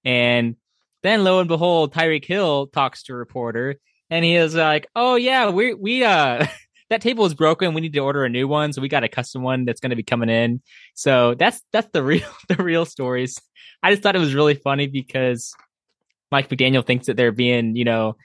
[0.04, 0.56] and
[1.04, 3.76] then lo and behold, Tyreek Hill talks to a reporter,
[4.10, 6.46] and he is like, "Oh yeah, we we uh."
[6.90, 7.76] That table is broken.
[7.76, 9.92] We need to order a new one, so we got a custom one that's going
[9.92, 10.60] to be coming in.
[10.96, 13.40] So that's that's the real the real stories.
[13.84, 15.54] I just thought it was really funny because
[16.32, 18.16] Mike McDaniel thinks that they're being, you know,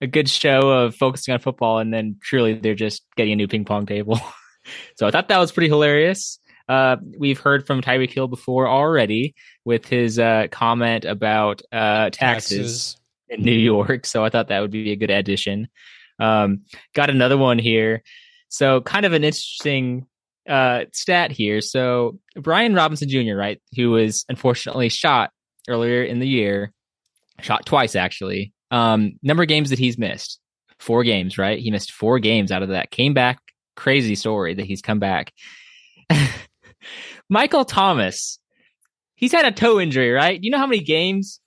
[0.00, 3.48] a good show of focusing on football, and then truly they're just getting a new
[3.48, 4.20] ping pong table.
[4.96, 6.38] so I thought that was pretty hilarious.
[6.70, 12.96] Uh, we've heard from Tyreek Hill before already with his uh, comment about uh, taxes.
[13.28, 14.06] in New York.
[14.06, 15.66] So I thought that would be a good addition.
[16.20, 16.60] Um,
[16.94, 18.04] got another one here.
[18.50, 20.06] So kind of an interesting
[20.48, 21.60] uh, stat here.
[21.60, 25.32] So Brian Robinson Jr., right, who was unfortunately shot
[25.68, 26.72] earlier in the year,
[27.40, 28.52] shot twice actually.
[28.70, 30.38] Um, number of games that he's missed,
[30.78, 31.58] four games, right?
[31.58, 32.92] He missed four games out of that.
[32.92, 33.40] Came back,
[33.74, 35.32] crazy story that he's come back.
[37.28, 38.38] Michael Thomas,
[39.14, 40.40] he's had a toe injury, right?
[40.40, 41.40] Do you know how many games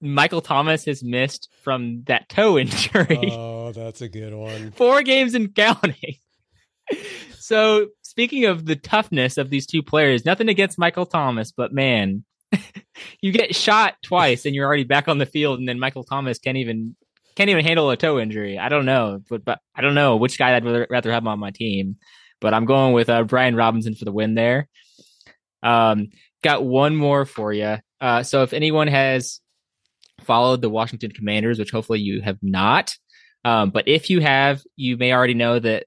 [0.00, 3.30] Michael Thomas has missed from that toe injury?
[3.32, 4.72] Oh, that's a good one.
[4.72, 6.16] Four games and counting.
[7.38, 12.24] so, speaking of the toughness of these two players, nothing against Michael Thomas, but man,
[13.20, 16.38] you get shot twice and you're already back on the field, and then Michael Thomas
[16.38, 16.96] can't even
[17.36, 18.58] can't even handle a toe injury.
[18.58, 21.38] I don't know, but, but I don't know which guy I'd rather, rather have on
[21.38, 21.96] my team.
[22.40, 24.68] But I'm going with uh, Brian Robinson for the win there.
[25.62, 26.08] Um,
[26.42, 27.76] got one more for you.
[28.00, 29.40] Uh, so if anyone has
[30.22, 32.94] followed the Washington Commanders, which hopefully you have not,
[33.44, 35.86] um, but if you have, you may already know that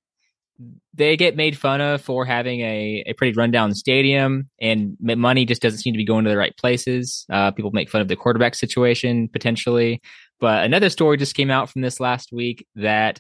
[0.94, 5.62] they get made fun of for having a, a pretty rundown stadium and money just
[5.62, 7.26] doesn't seem to be going to the right places.
[7.32, 10.02] Uh, people make fun of the quarterback situation potentially.
[10.40, 13.20] But another story just came out from this last week that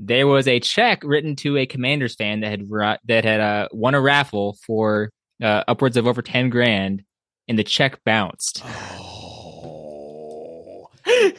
[0.00, 2.68] there was a check written to a Commanders fan that had
[3.06, 5.10] that had uh, won a raffle for
[5.42, 7.02] uh, upwards of over ten grand,
[7.48, 8.62] and the check bounced.
[8.64, 10.90] Oh.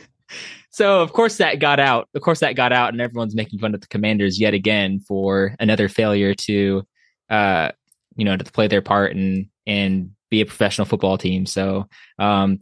[0.76, 2.10] so of course that got out.
[2.16, 5.56] Of course that got out, and everyone's making fun of the Commanders yet again for
[5.60, 6.84] another failure to,
[7.30, 7.72] uh,
[8.18, 11.46] you know, to play their part and and be a professional football team.
[11.46, 11.88] So
[12.20, 12.60] um,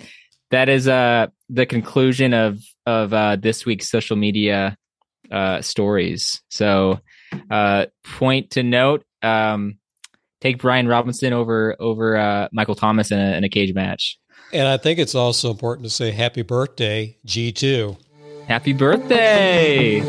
[0.51, 4.77] that is uh the conclusion of of uh, this week's social media
[5.33, 6.41] uh, stories.
[6.49, 6.99] So
[7.49, 9.03] uh, point to note.
[9.21, 9.79] Um,
[10.41, 14.19] take Brian Robinson over over uh, Michael Thomas in a, in a cage match.
[14.51, 17.97] And I think it's also important to say happy birthday, G2.
[18.47, 20.01] Happy birthday.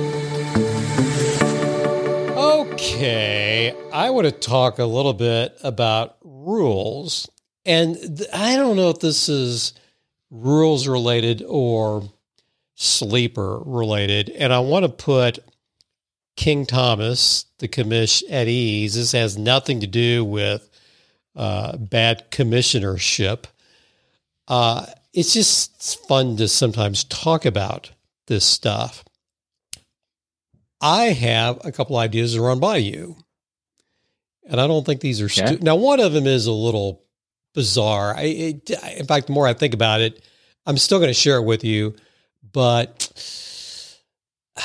[2.36, 7.30] Okay, I want to talk a little bit about rules.
[7.64, 9.72] And th- I don't know if this is
[10.30, 12.02] rules related or
[12.74, 14.30] sleeper related.
[14.30, 15.38] And I want to put
[16.36, 18.94] King Thomas, the commish, at ease.
[18.94, 20.68] This has nothing to do with
[21.36, 23.44] uh, bad commissionership.
[24.48, 27.90] Uh, it's just fun to sometimes talk about
[28.26, 29.04] this stuff.
[30.80, 33.16] I have a couple ideas to run by you,
[34.44, 35.76] and I don't think these are stu- now.
[35.76, 37.04] One of them is a little
[37.54, 38.14] bizarre.
[38.14, 40.22] I, it, in fact, the more I think about it,
[40.66, 41.94] I'm still going to share it with you,
[42.54, 44.00] but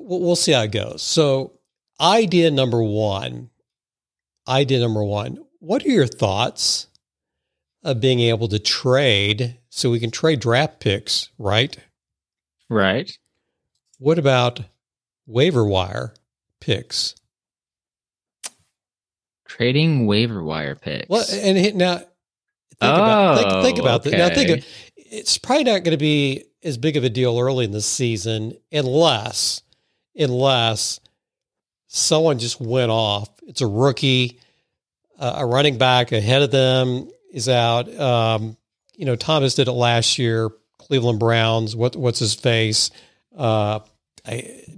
[0.00, 1.02] we'll see how it goes.
[1.02, 1.52] So,
[2.00, 3.50] idea number one,
[4.48, 5.38] idea number one.
[5.60, 6.88] What are your thoughts
[7.84, 11.76] of being able to trade so we can trade draft picks, right?
[12.68, 13.16] Right.
[13.98, 14.60] What about
[15.26, 16.14] waiver wire
[16.60, 17.14] picks?
[19.46, 21.08] Trading waiver wire picks.
[21.08, 22.08] Well, and now think
[22.82, 24.10] oh, about think, think about okay.
[24.10, 24.18] this.
[24.18, 24.66] Now think of, oh,
[25.10, 28.56] it's probably not going to be as big of a deal early in the season
[28.72, 29.62] unless
[30.16, 31.00] unless
[31.86, 33.28] someone just went off.
[33.46, 34.38] It's a rookie,
[35.18, 37.92] uh, a running back ahead of them is out.
[37.98, 38.56] Um,
[38.94, 40.50] you know, Thomas did it last year.
[40.78, 41.76] Cleveland Browns.
[41.76, 42.90] What what's his face?
[43.36, 43.80] Uh,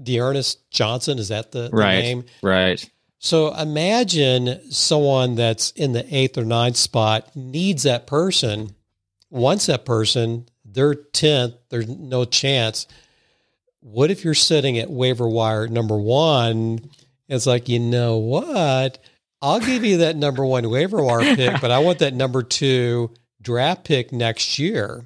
[0.03, 2.25] D'Ernest Johnson is that the, the right, name?
[2.43, 2.89] Right.
[3.19, 8.75] So imagine someone that's in the eighth or ninth spot needs that person,
[9.33, 12.87] wants that person, they're 10th, there's no chance.
[13.81, 16.91] What if you're sitting at waiver wire number one?
[17.29, 18.99] It's like, you know what?
[19.41, 23.11] I'll give you that number one waiver wire pick, but I want that number two
[23.41, 25.05] draft pick next year.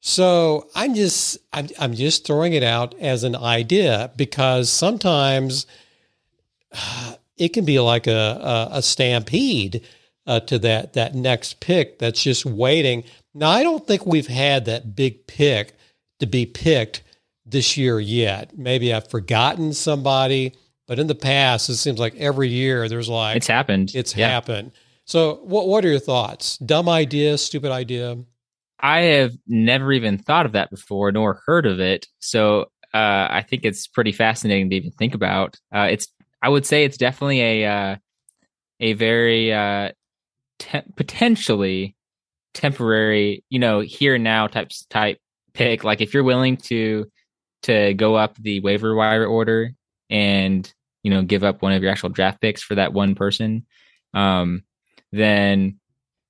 [0.00, 5.66] So I'm just I'm, I'm just throwing it out as an idea because sometimes
[7.36, 8.10] it can be like a,
[8.72, 9.86] a, a stampede
[10.26, 13.04] uh, to that that next pick that's just waiting.
[13.34, 15.74] Now I don't think we've had that big pick
[16.20, 17.02] to be picked
[17.44, 18.56] this year yet.
[18.56, 20.54] Maybe I've forgotten somebody,
[20.86, 23.92] but in the past it seems like every year there's like it's happened.
[23.94, 24.28] It's yeah.
[24.28, 24.72] happened.
[25.04, 26.58] So what what are your thoughts?
[26.58, 28.18] Dumb idea, stupid idea?
[28.80, 32.08] I have never even thought of that before, nor heard of it.
[32.18, 32.62] So
[32.94, 35.56] uh, I think it's pretty fascinating to even think about.
[35.74, 36.08] Uh, it's
[36.42, 37.96] I would say it's definitely a uh,
[38.80, 39.92] a very uh,
[40.58, 41.96] te- potentially
[42.54, 45.18] temporary, you know, here and now type type
[45.54, 45.84] pick.
[45.84, 47.10] Like if you're willing to
[47.64, 49.72] to go up the waiver wire order
[50.10, 50.72] and
[51.02, 53.66] you know give up one of your actual draft picks for that one person,
[54.14, 54.62] um,
[55.12, 55.78] then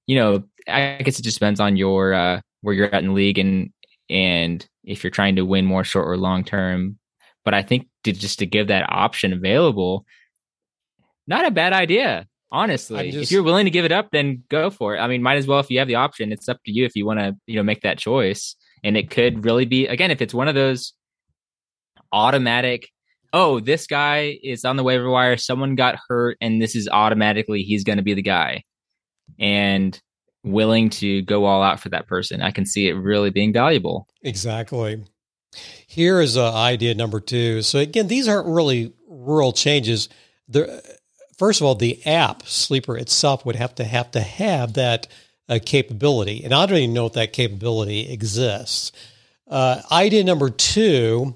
[0.07, 3.15] you know I guess it just depends on your uh, where you're at in the
[3.15, 3.71] league and
[4.09, 6.99] and if you're trying to win more short or long term.
[7.45, 10.07] But I think to just to give that option available,
[11.27, 12.27] not a bad idea.
[12.53, 15.01] Honestly, just- if you're willing to give it up, then go for it.
[15.01, 16.31] I mean, might as well if you have the option.
[16.33, 18.55] It's up to you if you want to, you know, make that choice.
[18.85, 20.93] And it could really be again if it's one of those
[22.13, 22.89] automatic.
[23.33, 25.39] Oh, this guy is on the waiver wire.
[25.39, 28.65] Someone got hurt, and this is automatically he's going to be the guy,
[29.39, 29.99] and
[30.45, 32.43] willing to go all out for that person.
[32.43, 34.09] I can see it really being valuable.
[34.23, 35.03] Exactly.
[35.87, 37.63] Here is uh, idea number two.
[37.63, 40.09] So again, these aren't really rural changes.
[40.49, 40.83] The
[41.43, 45.09] first of all, the app Sleeper itself would have to have to have that
[45.49, 48.93] uh, capability, and I don't even know if that capability exists.
[49.49, 51.35] Uh, idea number two: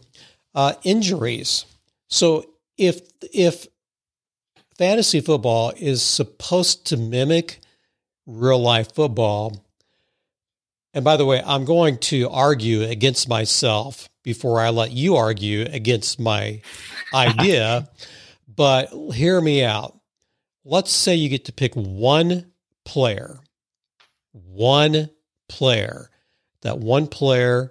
[0.55, 1.65] uh, injuries.
[2.09, 2.49] So
[2.79, 3.01] if
[3.35, 3.67] if
[4.79, 7.59] fantasy football is supposed to mimic
[8.27, 9.61] real life football,
[10.95, 15.63] and by the way, I'm going to argue against myself before I let you argue
[15.63, 16.63] against my
[17.13, 17.89] idea.
[18.57, 19.96] but hear me out.
[20.69, 22.51] Let's say you get to pick one
[22.85, 23.39] player,
[24.33, 25.11] one
[25.49, 26.11] player,
[26.63, 27.71] that one player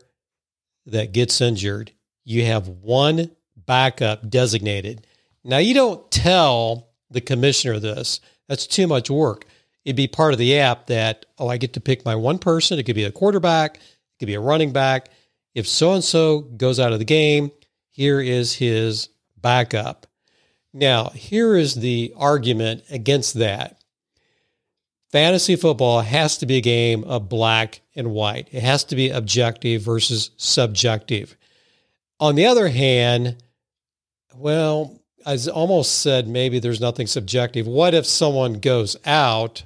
[0.86, 1.91] that gets injured.
[2.24, 5.06] You have one backup designated.
[5.43, 9.46] Now, you don't tell the commissioner this, that's too much work.
[9.84, 12.80] It'd be part of the app that oh i get to pick my one person.
[12.80, 13.76] It could be a quarterback.
[13.76, 15.10] It could be a running back.
[15.54, 17.52] If so and so goes out of the game
[17.89, 20.08] here is his backup
[20.76, 23.82] now here is the argument against that
[25.12, 29.10] fantasy football has to be a game of black and white it has to be
[29.10, 31.36] objective versus subjective
[32.20, 33.38] on the other hand
[34.36, 37.66] well I almost said maybe there's nothing subjective.
[37.66, 39.64] What if someone goes out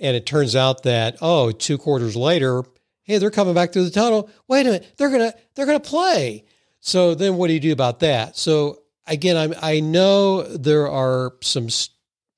[0.00, 2.62] and it turns out that oh, two quarters later,
[3.02, 4.30] hey, they're coming back through the tunnel.
[4.46, 6.44] Wait a minute, they're gonna they're gonna play.
[6.78, 8.36] So then, what do you do about that?
[8.36, 11.68] So again, I'm I know there are some.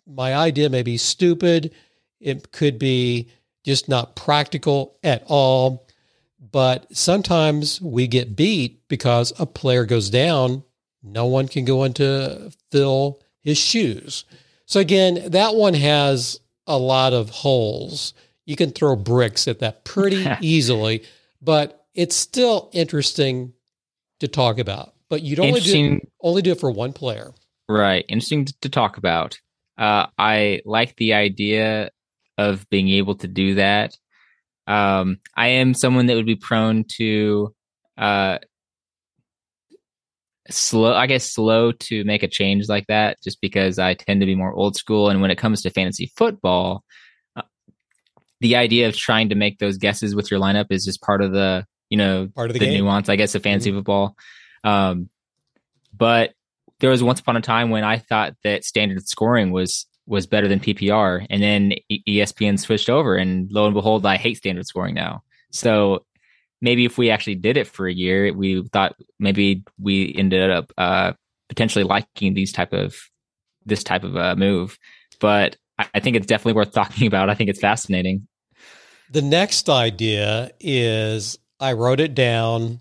[0.07, 1.73] My idea may be stupid.
[2.21, 3.31] It could be
[3.65, 5.87] just not practical at all.
[6.53, 10.62] But sometimes we get beat because a player goes down.
[11.03, 14.25] No one can go in to fill his shoes.
[14.67, 18.15] So again, that one has a lot of holes.
[18.47, 21.05] You can throw bricks at that pretty easily,
[21.43, 23.53] but it's still interesting
[24.21, 24.94] to talk about.
[25.11, 27.33] But you'd only do only do it for one player.
[27.69, 28.05] Right.
[28.09, 29.39] Interesting to, to talk about.
[29.77, 31.91] Uh, I like the idea
[32.39, 33.97] of being able to do that.
[34.67, 37.55] Um, I am someone that would be prone to
[37.99, 38.39] uh,
[40.51, 44.27] slow, I guess, slow to make a change like that, just because I tend to
[44.27, 45.09] be more old school.
[45.11, 46.85] And when it comes to fantasy football,
[47.37, 47.43] uh,
[48.41, 51.33] the idea of trying to make those guesses with your lineup is just part of
[51.33, 54.17] the, you know, Part of the the nuance, I guess, of fantasy football.
[54.65, 55.09] Um,
[55.97, 56.33] but
[56.81, 60.49] there was once upon a time when I thought that standard scoring was was better
[60.49, 64.95] than PPR, and then ESPN switched over, and lo and behold, I hate standard scoring
[64.95, 65.23] now.
[65.51, 66.05] So
[66.61, 70.73] maybe if we actually did it for a year, we thought maybe we ended up
[70.77, 71.12] uh,
[71.49, 72.97] potentially liking these type of
[73.65, 74.79] this type of uh, move.
[75.21, 77.31] But I, I think it's definitely worth talking about.
[77.31, 78.27] I think it's fascinating.
[79.11, 82.81] The next idea is I wrote it down.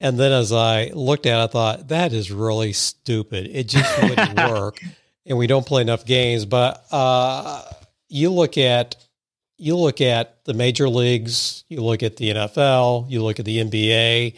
[0.00, 3.48] And then as I looked at it, I thought, that is really stupid.
[3.52, 4.80] It just wouldn't work.
[5.26, 6.44] And we don't play enough games.
[6.44, 7.62] But uh,
[8.08, 8.96] you look at
[9.60, 13.58] you look at the major leagues, you look at the NFL, you look at the
[13.58, 14.36] NBA.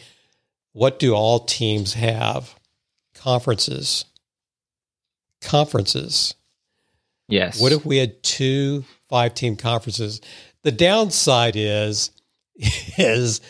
[0.73, 2.55] What do all teams have?
[3.13, 4.05] Conferences.
[5.41, 6.33] Conferences.
[7.27, 7.61] Yes.
[7.61, 10.21] What if we had two five team conferences?
[10.63, 12.09] The downside is
[12.55, 13.41] is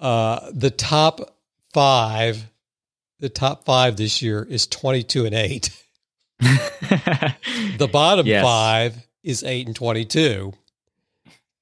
[0.00, 1.20] uh, the top
[1.72, 2.50] five.
[3.20, 5.70] The top five this year is twenty two and eight.
[7.78, 8.42] The bottom Yes.
[8.42, 10.54] five is eight and twenty two.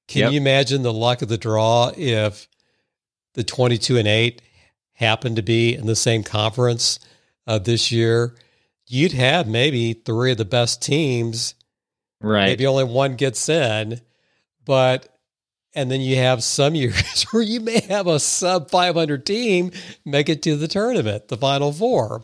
[0.07, 0.31] Can Yep.
[0.31, 2.47] you imagine the luck of the draw if
[3.33, 4.41] the twenty two and eight
[4.93, 6.99] happened to be in the same conference
[7.45, 8.35] uh, this year?
[8.87, 11.53] You'd have maybe three of the best teams
[12.21, 12.45] right.
[12.45, 14.01] maybe only one gets in,
[14.65, 15.18] but
[15.75, 19.71] and then you have some years where you may have a sub 500 team
[20.05, 22.23] make it to the tournament, the final four.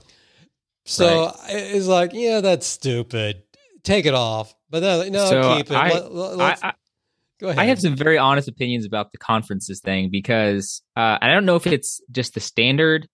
[0.85, 3.41] So it's like, yeah, that's stupid.
[3.83, 4.53] Take it off.
[4.69, 5.75] But then, no, So keep it.
[5.75, 6.73] I- Let, I, I,
[7.39, 7.59] go ahead.
[7.59, 11.55] I have some very honest opinions about the conferences thing because uh, I don't know
[11.55, 13.07] if it's just the standard,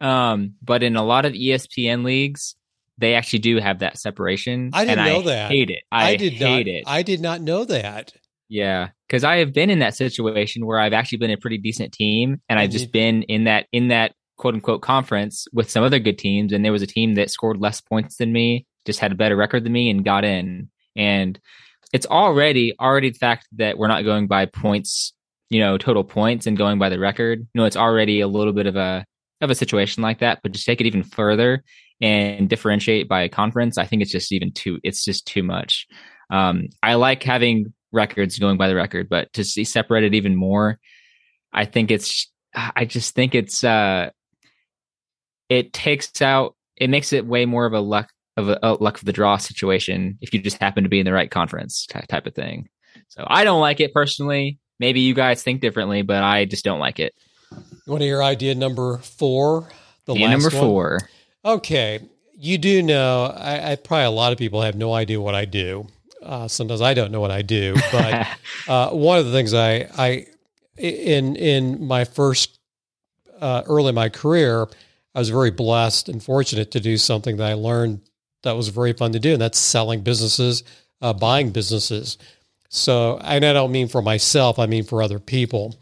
[0.00, 2.56] um, but in a lot of ESPN leagues,
[2.98, 4.70] they actually do have that separation.
[4.72, 5.50] I didn't and know I that.
[5.50, 5.82] Hate it.
[5.90, 6.74] I, did hate not.
[6.74, 6.84] it.
[6.86, 8.12] I did not know that.
[8.48, 11.92] yeah, because I have been in that situation where I've actually been a pretty decent
[11.92, 15.98] team, and I've just been in that in that quote unquote conference with some other
[15.98, 19.12] good teams, and there was a team that scored less points than me, just had
[19.12, 20.68] a better record than me, and got in.
[20.96, 21.38] And
[21.92, 25.12] it's already already the fact that we're not going by points,
[25.50, 27.40] you know, total points and going by the record.
[27.40, 29.04] You know, it's already a little bit of a
[29.40, 31.62] of a situation like that, but just take it even further
[32.00, 35.86] and differentiate by a conference, I think it's just even too it's just too much.
[36.30, 40.78] Um, I like having records going by the record, but to see separated even more,
[41.52, 44.10] I think it's I just think it's uh
[45.48, 48.98] it takes out it makes it way more of a luck of a, a luck
[48.98, 52.26] of the draw situation if you just happen to be in the right conference type
[52.26, 52.68] of thing.
[53.08, 54.58] So I don't like it personally.
[54.80, 57.14] Maybe you guys think differently, but I just don't like it.
[57.52, 59.68] You want to hear idea number four?
[60.06, 60.60] The idea number one?
[60.60, 61.00] four.
[61.44, 62.00] Okay,
[62.36, 63.32] you do know.
[63.36, 65.86] I, I, probably a lot of people have no idea what I do.
[66.24, 68.26] Uh, sometimes I don't know what I do, but
[68.68, 70.26] uh, one of the things I, I
[70.76, 72.58] in in my first
[73.40, 74.66] uh, early in my career,
[75.14, 78.00] I was very blessed and fortunate to do something that I learned
[78.42, 80.64] that was very fun to do, and that's selling businesses,
[81.00, 82.18] uh, buying businesses.
[82.68, 85.76] So, and I don't mean for myself; I mean for other people.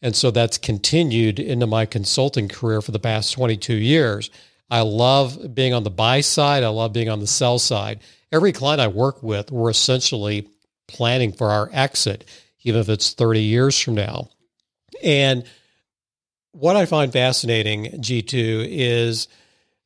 [0.00, 4.30] And so that's continued into my consulting career for the past 22 years.
[4.70, 6.62] I love being on the buy side.
[6.62, 8.00] I love being on the sell side.
[8.30, 10.48] Every client I work with, we're essentially
[10.86, 12.24] planning for our exit,
[12.62, 14.28] even if it's 30 years from now.
[15.02, 15.44] And
[16.52, 19.28] what I find fascinating, G2, is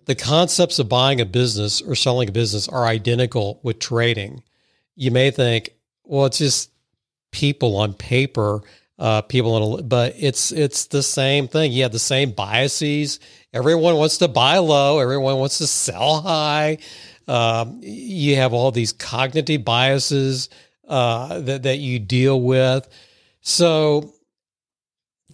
[0.07, 4.43] the concepts of buying a business or selling a business are identical with trading.
[4.97, 5.71] You may think,
[6.05, 6.71] well, it's just
[7.31, 8.63] people on paper
[9.03, 11.73] uh, people in a, but it's it's the same thing.
[11.73, 13.19] You have the same biases.
[13.53, 15.01] Everyone wants to buy low.
[15.01, 16.79] Everyone wants to sell high.
[17.33, 20.49] Um, you have all these cognitive biases
[20.87, 22.89] uh, that that you deal with.
[23.41, 24.13] So,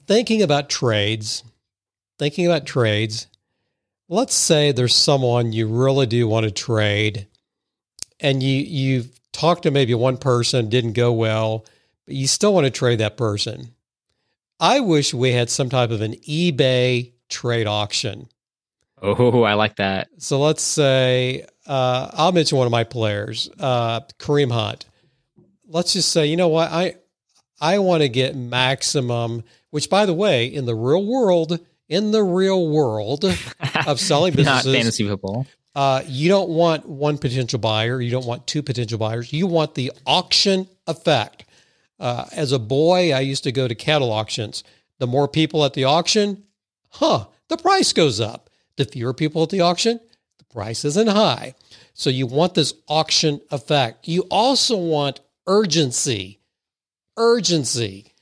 [0.07, 1.42] thinking about trades,
[2.18, 3.26] thinking about trades.
[4.11, 7.26] Let's say there's someone you really do want to trade,
[8.20, 11.66] and you you've talked to maybe one person, didn't go well
[12.09, 13.74] but you still want to trade that person.
[14.59, 18.28] I wish we had some type of an eBay trade auction.
[19.03, 20.09] Oh, I like that.
[20.16, 24.87] So let's say uh, I'll mention one of my players, uh, Kareem Hunt.
[25.66, 26.95] Let's just say, you know what, I
[27.61, 29.45] I want to get maximum.
[29.71, 33.25] Which, by the way, in the real world, in the real world
[33.87, 38.01] of selling businesses, not fantasy football, uh, you don't want one potential buyer.
[38.01, 39.33] You don't want two potential buyers.
[39.33, 41.45] You want the auction effect.
[42.01, 44.64] Uh, as a boy, I used to go to cattle auctions.
[44.99, 46.45] The more people at the auction,
[46.91, 48.49] huh, the price goes up.
[48.77, 50.01] The fewer people at the auction,
[50.53, 51.55] price isn't high.
[51.94, 54.09] So you want this auction effect.
[54.09, 56.40] You also want urgency.
[57.16, 58.14] Urgency.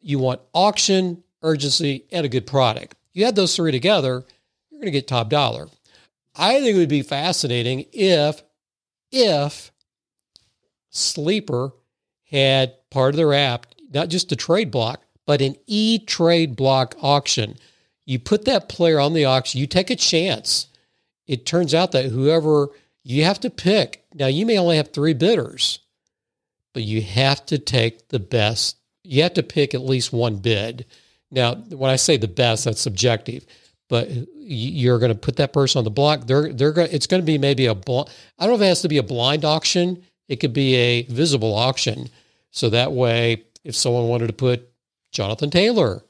[0.00, 2.96] You want auction, urgency, and a good product.
[3.12, 4.24] You add those three together,
[4.70, 5.68] you're going to get top dollar.
[6.34, 8.42] I think it would be fascinating if,
[9.10, 9.72] if
[10.90, 11.72] Sleeper
[12.30, 16.94] had part of their app, not just a trade block, but an e trade block
[17.00, 17.56] auction.
[18.04, 20.68] You put that player on the auction, you take a chance.
[21.26, 22.68] It turns out that whoever
[23.02, 25.80] you have to pick, now you may only have three bidders,
[26.74, 28.76] but you have to take the best.
[29.02, 30.86] You have to pick at least one bid.
[31.30, 33.46] Now, when I say the best, that's subjective,
[33.88, 36.26] but you're going to put that person on the block.
[36.26, 36.88] They're they're going.
[36.92, 37.74] It's going to be maybe a.
[37.74, 38.08] Bl-
[38.38, 40.04] I don't know if it has to be a blind auction.
[40.28, 42.08] It could be a visible auction.
[42.50, 44.70] So that way, if someone wanted to put
[45.12, 46.02] Jonathan Taylor,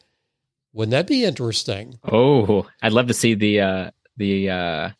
[0.72, 1.98] wouldn't that be interesting?
[2.10, 4.90] Oh, I'd love to see the uh, the uh,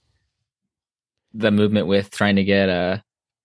[1.37, 2.99] the movement with trying to get uh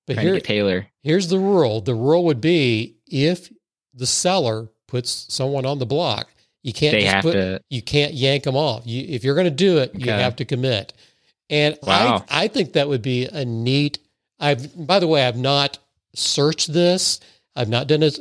[0.07, 0.87] but trying here, to get Taylor.
[1.03, 3.51] Here's the rule: the rule would be if
[3.93, 6.29] the seller puts someone on the block,
[6.63, 7.61] you can't they have put, to.
[7.69, 8.85] You can't yank them off.
[8.85, 10.05] You, if you're going to do it, okay.
[10.05, 10.93] you have to commit.
[11.49, 12.25] And wow.
[12.29, 13.99] I I think that would be a neat.
[14.39, 15.79] I've by the way, I've not
[16.15, 17.19] searched this.
[17.55, 18.19] I've not done it.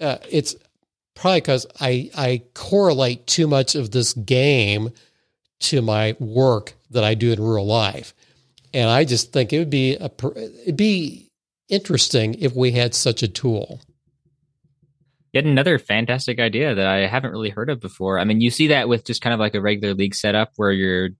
[0.00, 0.56] Uh, it's
[1.14, 4.90] probably because I I correlate too much of this game
[5.60, 8.14] to my work that I do in real life,
[8.72, 10.10] and I just think it would be a
[10.62, 11.30] it'd be
[11.68, 13.80] interesting if we had such a tool.
[15.32, 18.18] Yet another fantastic idea that I haven't really heard of before.
[18.18, 20.72] I mean, you see that with just kind of like a regular league setup where
[20.72, 21.10] you're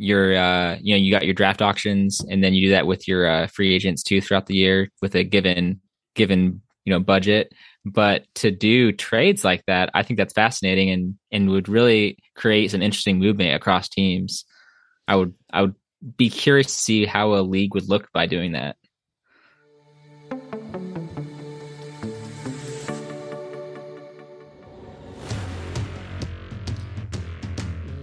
[0.00, 3.06] you're uh, you know you got your draft auctions and then you do that with
[3.06, 5.80] your uh, free agents too throughout the year with a given
[6.14, 7.52] given you know budget
[7.84, 12.70] but to do trades like that i think that's fascinating and and would really create
[12.70, 14.44] some interesting movement across teams
[15.06, 15.74] i would i would
[16.16, 18.76] be curious to see how a league would look by doing that.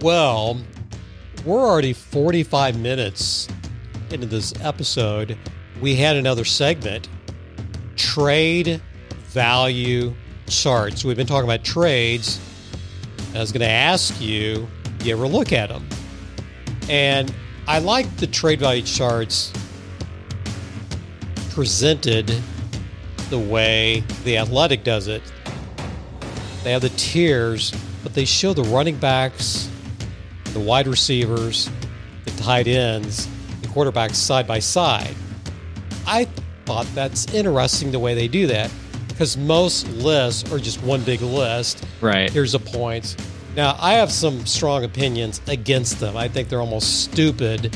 [0.01, 0.61] Well,
[1.43, 3.47] we're already 45 minutes
[4.11, 5.37] into this episode.
[5.81, 7.09] We had another segment
[7.95, 8.81] trade
[9.25, 10.13] value
[10.47, 11.03] charts.
[11.03, 12.39] We've been talking about trades.
[13.33, 14.67] I was going to ask you,
[15.03, 15.87] you ever look at them?
[16.89, 17.33] And
[17.67, 19.51] I like the trade value charts
[21.49, 22.33] presented
[23.29, 25.21] the way the athletic does it.
[26.63, 29.69] They have the tiers, but they show the running backs,
[30.53, 31.69] the wide receivers,
[32.23, 33.27] the tight ends,
[33.61, 35.13] the quarterbacks side by side.
[36.05, 36.25] I
[36.65, 38.71] thought that's interesting the way they do that
[39.09, 41.85] because most lists are just one big list.
[41.99, 42.29] Right.
[42.29, 43.17] Here's the points.
[43.57, 46.15] Now, I have some strong opinions against them.
[46.15, 47.75] I think they're almost stupid,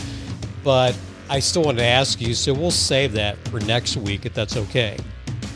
[0.63, 0.95] but
[1.27, 4.55] I still wanted to ask you, so we'll save that for next week if that's
[4.55, 4.95] okay.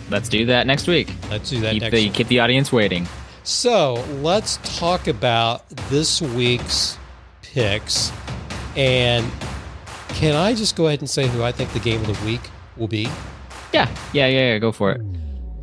[0.09, 1.11] Let's do that next week.
[1.29, 2.13] Let's do that Keep next the week.
[2.15, 3.07] keep the audience waiting.
[3.43, 6.97] So let's talk about this week's
[7.43, 8.11] picks.
[8.75, 9.31] And
[10.09, 12.41] can I just go ahead and say who I think the game of the week
[12.77, 13.03] will be?
[13.73, 14.57] Yeah, yeah, yeah, yeah.
[14.57, 15.01] Go for it.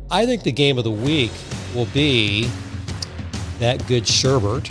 [0.09, 1.31] I think the game of the week
[1.75, 2.49] will be
[3.63, 4.69] that good Sherbert,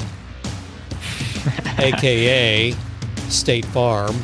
[1.78, 2.74] aka
[3.30, 4.14] State Farm,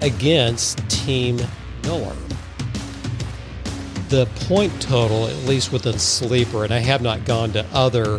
[0.00, 1.38] against Team
[1.82, 2.16] Miller.
[4.08, 8.18] The point total, at least within Sleeper, and I have not gone to other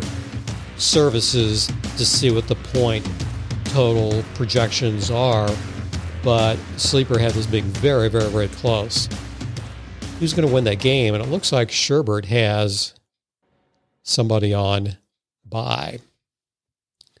[0.76, 1.66] services
[1.96, 3.08] to see what the point
[3.64, 5.50] total projections are,
[6.22, 9.08] but Sleeper had this being very, very, very close
[10.20, 11.14] who's going to win that game.
[11.14, 12.95] And it looks like Sherbert has
[14.06, 14.96] somebody on
[15.44, 15.98] bye.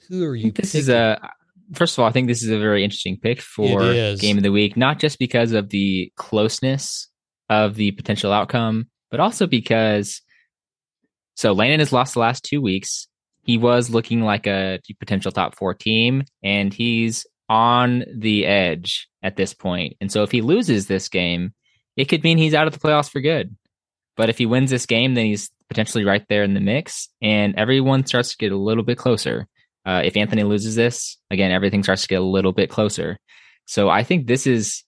[0.08, 0.52] Who are you?
[0.52, 1.18] this is a
[1.74, 3.80] first of all, I think this is a very interesting pick for
[4.20, 7.08] game of the week, not just because of the closeness
[7.50, 10.22] of the potential outcome, but also because
[11.34, 13.08] so Landon has lost the last two weeks.
[13.42, 19.36] He was looking like a potential top four team, and he's on the edge at
[19.36, 19.96] this point.
[20.00, 21.52] And so if he loses this game,
[21.96, 23.56] it could mean he's out of the playoffs for good.
[24.16, 27.54] But if he wins this game, then he's potentially right there in the mix, and
[27.56, 29.46] everyone starts to get a little bit closer.
[29.84, 33.18] Uh, if Anthony loses this, again, everything starts to get a little bit closer.
[33.66, 34.84] So I think this is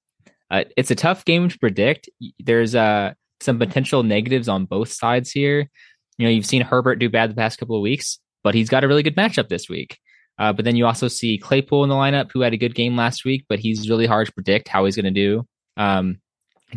[0.50, 2.08] uh, it's a tough game to predict.
[2.38, 5.70] There's uh, some potential negatives on both sides here.
[6.16, 8.82] You know, you've seen Herbert do bad the past couple of weeks, but he's got
[8.82, 9.98] a really good matchup this week.
[10.38, 12.96] Uh, but then you also see Claypool in the lineup, who had a good game
[12.96, 16.18] last week, but he's really hard to predict how he's going to do, um,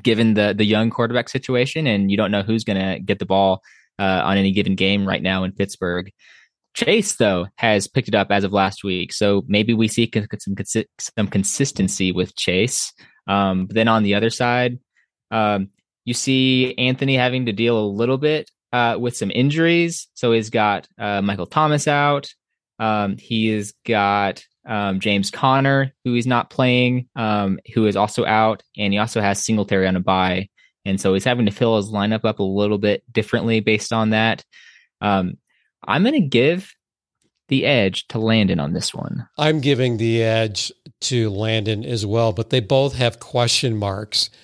[0.02, 3.26] given the the young quarterback situation, and you don't know who's going to get the
[3.26, 3.62] ball
[4.00, 6.12] uh, on any given game right now in Pittsburgh.
[6.74, 10.56] Chase, though, has picked it up as of last week, so maybe we see some
[11.00, 12.94] some consistency with Chase.
[13.28, 14.80] Um, but then on the other side,
[15.32, 15.70] um,
[16.06, 20.08] you see Anthony having to deal a little bit uh, with some injuries.
[20.14, 22.34] So he's got uh, Michael Thomas out.
[22.80, 28.26] Um, he has got um, James Conner, who he's not playing, um, who is also
[28.26, 30.50] out, and he also has Singletary on a bye,
[30.86, 34.12] and so he's having to fill his lineup up a little bit differently based on
[34.12, 34.44] that.
[35.02, 35.38] Um,
[35.88, 36.74] I'm going to give
[37.48, 39.28] the edge to Landon on this one.
[39.38, 44.30] I'm giving the edge to Landon as well, but they both have question marks.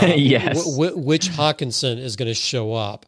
[0.00, 0.62] Uh, Yes.
[0.64, 3.04] wh- wh- which Hockenson is going to show up?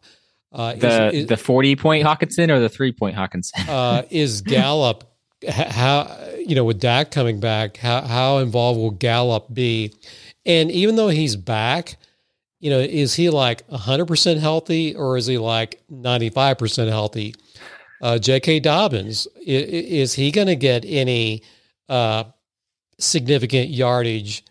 [0.51, 3.67] Uh, The is, the 40 point Hockenson or the three point Hockenson?
[3.69, 5.05] uh, is Gallup
[5.47, 7.77] how you know with Dak coming back?
[7.77, 9.93] How how involved will Gallup be?
[10.45, 11.97] And even though he's back,
[12.59, 17.33] you know, is he like 100% healthy or is he like 95% healthy?
[18.01, 18.59] Uh, J.K.
[18.59, 21.41] Dobbins, i- i- is he going to get any
[21.89, 22.25] uh,
[22.99, 24.43] significant yardage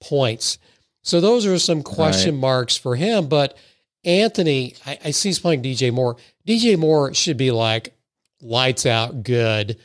[0.00, 0.58] points?
[1.02, 3.28] So those are some question marks for him.
[3.28, 3.56] But
[4.04, 6.16] Anthony, I, I see he's playing DJ Moore.
[6.46, 7.94] DJ Moore should be like
[8.40, 9.78] lights out good.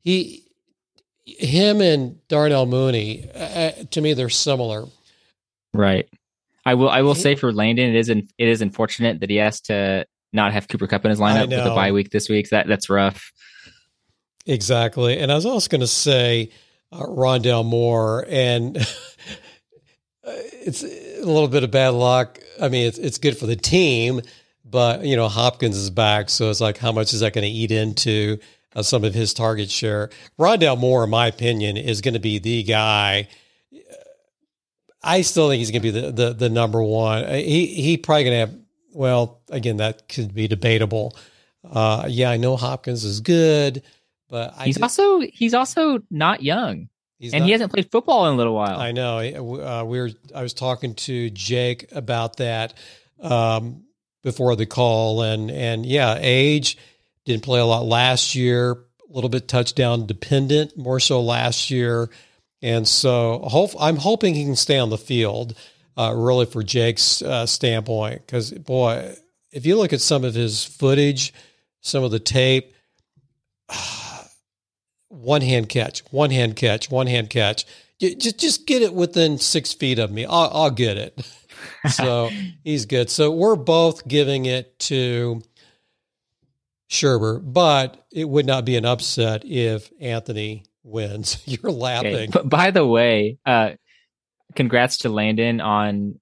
[0.00, 0.44] He,
[1.24, 4.84] him and Darnell Mooney, uh, to me, they're similar.
[5.74, 6.08] Right.
[6.64, 6.90] I will.
[6.90, 8.08] I will say for Landon, it is.
[8.08, 11.48] In, it is unfortunate that he has to not have Cooper Kupp in his lineup
[11.48, 12.50] with a bye week this week.
[12.50, 13.32] That that's rough.
[14.46, 15.18] Exactly.
[15.18, 16.50] And I was also going to say
[16.92, 18.76] uh, Rondale Moore, and
[20.24, 22.38] it's a little bit of bad luck.
[22.60, 24.20] I mean, it's, it's good for the team,
[24.68, 26.28] but, you know, Hopkins is back.
[26.30, 28.38] So it's like, how much is that going to eat into
[28.74, 30.10] uh, some of his target share?
[30.38, 33.28] Rondale Moore, in my opinion, is going to be the guy.
[35.02, 37.24] I still think he's going to be the, the, the number one.
[37.24, 38.54] Uh, He, he probably going to have,
[38.92, 41.16] well, again, that could be debatable.
[41.68, 43.82] Uh, yeah, I know Hopkins is good,
[44.28, 46.88] but I He's just- also he's also not young,
[47.20, 48.78] and not- he hasn't played football in a little while.
[48.78, 49.18] I know.
[49.18, 50.10] Uh, we were.
[50.34, 52.74] I was talking to Jake about that
[53.20, 53.82] um,
[54.26, 56.76] before the call, and and yeah, age
[57.26, 58.72] didn't play a lot last year.
[58.72, 58.76] a
[59.08, 62.10] little bit touchdown dependent, more so last year.
[62.60, 65.56] And so hope, I'm hoping he can stay on the field,
[65.96, 68.26] uh, really, for Jake's uh, standpoint.
[68.26, 69.14] Because, boy,
[69.52, 71.32] if you look at some of his footage,
[71.80, 72.74] some of the tape,
[75.08, 77.64] one hand catch, one hand catch, one hand catch.
[78.00, 80.26] Just just get it within six feet of me.
[80.26, 81.14] I'll, I'll get it.
[81.90, 82.30] so
[82.64, 83.10] he's good.
[83.10, 85.40] So we're both giving it to
[86.90, 91.42] Sherber, but it would not be an upset if Anthony wins.
[91.46, 92.14] You're laughing.
[92.14, 92.28] Okay.
[92.32, 93.70] But by the way, uh,
[94.54, 96.20] congrats to Landon on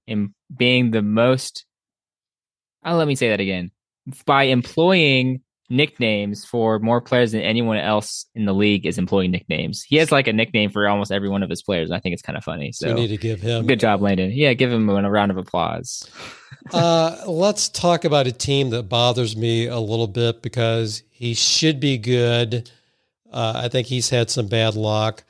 [0.55, 1.65] being the most.
[2.85, 3.71] Uh, let me say that again.
[4.25, 9.81] By employing nicknames for more players than anyone else in the league is employing nicknames.
[9.81, 11.89] He has like a nickname for almost every one of his players.
[11.89, 12.71] and I think it's kind of funny.
[12.71, 14.31] So we need to give him good job, Landon.
[14.31, 16.09] Yeah, give him a round of applause.
[16.73, 21.79] uh, let's talk about a team that bothers me a little bit because he should
[21.79, 22.69] be good.
[23.31, 25.23] Uh, I think he's had some bad luck.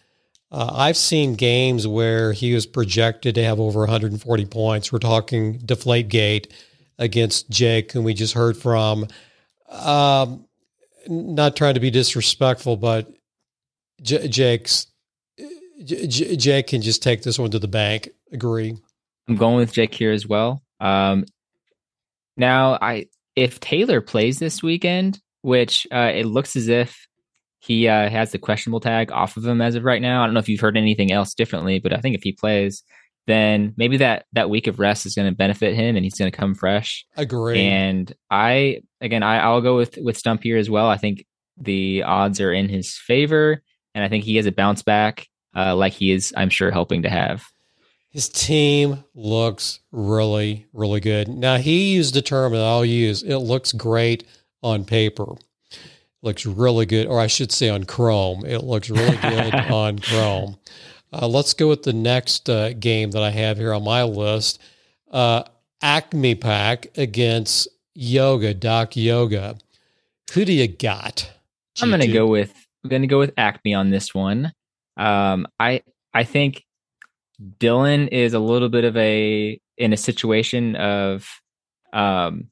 [0.52, 4.92] Uh, I've seen games where he was projected to have over 140 points.
[4.92, 6.54] We're talking Deflate Gate
[6.98, 9.08] against Jake, whom we just heard from.
[9.70, 10.45] Um,
[11.07, 13.11] not trying to be disrespectful, but
[14.01, 14.88] J- Jake's
[15.84, 18.09] J- Jake can just take this one to the bank.
[18.32, 18.76] Agree.
[19.28, 20.63] I'm going with Jake here as well.
[20.80, 21.26] Um,
[22.38, 27.07] now, I if Taylor plays this weekend, which uh, it looks as if
[27.59, 30.22] he uh, has the questionable tag off of him as of right now.
[30.22, 32.84] I don't know if you've heard anything else differently, but I think if he plays,
[33.28, 36.32] then maybe that that week of rest is going to benefit him and he's going
[36.32, 37.05] to come fresh.
[37.17, 37.59] Agree.
[37.59, 40.88] And I again I, I'll go with with Stump here as well.
[40.88, 41.26] I think
[41.57, 43.61] the odds are in his favor,
[43.93, 47.03] and I think he has a bounce back uh, like he is, I'm sure, hoping
[47.03, 47.45] to have.
[48.09, 51.28] His team looks really, really good.
[51.28, 53.23] Now he used a term that I'll use.
[53.23, 54.26] It looks great
[54.61, 55.36] on paper.
[56.21, 58.45] Looks really good, or I should say on Chrome.
[58.45, 60.57] It looks really good on Chrome.
[61.22, 64.61] Uh, let's go with the next uh, game that I have here on my list.
[65.09, 65.43] Uh,
[65.82, 69.55] Acme Pack against Yoga, Doc Yoga.
[70.34, 71.32] Who do you got?
[71.78, 71.84] G2?
[71.84, 72.53] I'm going to go with
[72.84, 74.51] I'm going to go with Acme on this one.
[74.97, 76.66] Um, I I think
[77.59, 81.28] Dylan is a little bit of a in a situation of
[81.93, 82.49] um,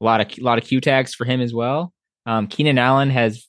[0.00, 1.92] a lot of a lot of Q tags for him as well.
[2.26, 3.47] Um, Keenan Allen has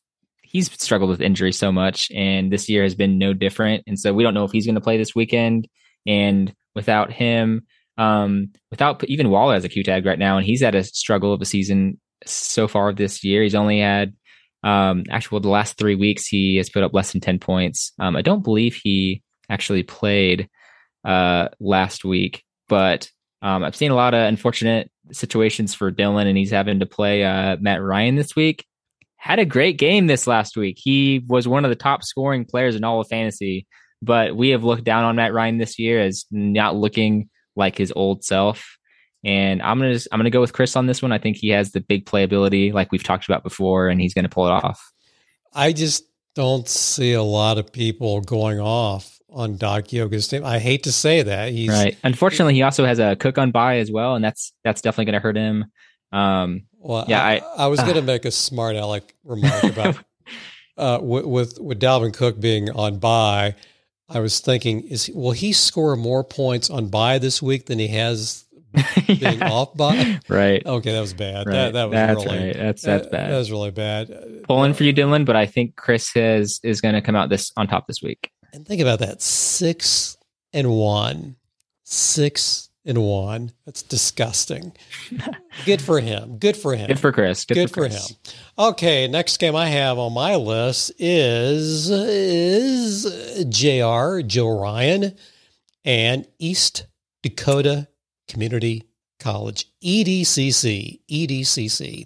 [0.49, 3.83] he's struggled with injury so much, and this year has been no different.
[3.85, 5.67] And so we don't know if he's going to play this weekend.
[6.07, 10.61] And without him, um, without even Waller as a Q tag right now, and he's
[10.61, 13.43] had a struggle of a season so far this year.
[13.43, 14.13] He's only had
[14.63, 17.91] um, actually the last three weeks he has put up less than ten points.
[17.99, 20.49] Um, I don't believe he actually played
[21.05, 23.09] uh, last week, but
[23.41, 27.23] um, I've seen a lot of unfortunate situations for Dylan, and he's having to play
[27.23, 28.65] uh, Matt Ryan this week
[29.19, 30.77] had a great game this last week.
[30.79, 33.67] He was one of the top scoring players in all of fantasy,
[34.01, 37.91] but we have looked down on Matt Ryan this year as not looking like his
[37.95, 38.77] old self.
[39.25, 41.11] And I'm gonna just, I'm gonna go with Chris on this one.
[41.11, 44.29] I think he has the big playability, like we've talked about before, and he's gonna
[44.29, 44.81] pull it off.
[45.53, 50.45] I just don't see a lot of people going off on Doc Yoga's team.
[50.45, 51.51] I hate to say that.
[51.51, 51.97] He's right.
[52.03, 55.19] Unfortunately, he also has a cook on bye as well, and that's that's definitely going
[55.19, 55.65] to hurt him.
[56.11, 59.63] Um, well, yeah, I, I, I was uh, going to make a smart aleck remark
[59.63, 59.97] about
[60.77, 63.55] uh, with, with, with Dalvin Cook being on bye.
[64.07, 67.77] I was thinking, is he, will he score more points on bye this week than
[67.77, 68.45] he has
[69.07, 69.51] being yeah.
[69.51, 70.19] off bye?
[70.27, 70.65] Right.
[70.65, 71.45] Okay, that was bad.
[71.45, 71.53] Right.
[71.53, 72.55] That, that was that's really right.
[72.55, 73.31] That's that's that, bad.
[73.31, 74.43] That was really bad.
[74.43, 77.51] Pulling for you, Dylan, but I think Chris has is going to come out this
[77.55, 78.31] on top this week.
[78.51, 80.17] And think about that: six
[80.53, 81.35] and one,
[81.83, 83.51] six and one.
[83.65, 84.73] That's disgusting.
[85.65, 86.37] Good for him.
[86.39, 86.87] Good for him.
[86.87, 87.45] Good for Chris.
[87.45, 88.01] Good, Good for, for him.
[88.57, 94.21] Okay, next game I have on my list is is Jr.
[94.27, 95.15] Joe Ryan
[95.85, 96.87] and East
[97.23, 97.87] Dakota
[98.27, 102.05] Community College EDCC EDCC.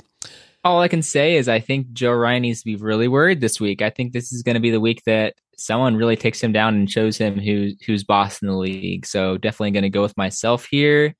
[0.65, 3.59] All I can say is I think Joe Ryan needs to be really worried this
[3.59, 3.81] week.
[3.81, 6.75] I think this is going to be the week that someone really takes him down
[6.75, 9.05] and shows him who who's boss in the league.
[9.05, 11.15] So definitely going to go with myself here.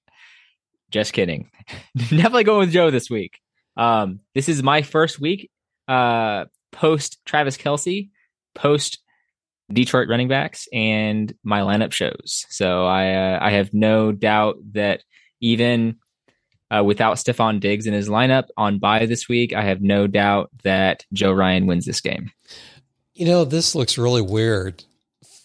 [0.92, 1.50] Just kidding.
[1.98, 3.40] definitely going with Joe this week.
[3.78, 5.50] Um, this is my first week
[5.88, 8.10] uh, post Travis Kelce,
[8.56, 9.00] post
[9.72, 12.46] Detroit running backs, and my lineup shows.
[12.50, 15.04] So I uh, I have no doubt that
[15.42, 15.98] even
[16.74, 20.50] uh, without Stefon Diggs in his lineup on bye this week, I have no doubt
[20.64, 22.32] that Joe Ryan wins this game.
[23.14, 24.84] You know, this looks really weird.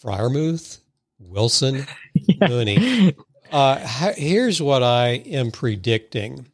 [0.03, 0.79] Freiermuth,
[1.19, 2.47] Wilson, yeah.
[2.47, 3.15] Mooney.
[3.51, 3.77] Uh,
[4.15, 6.45] here's what I am predicting.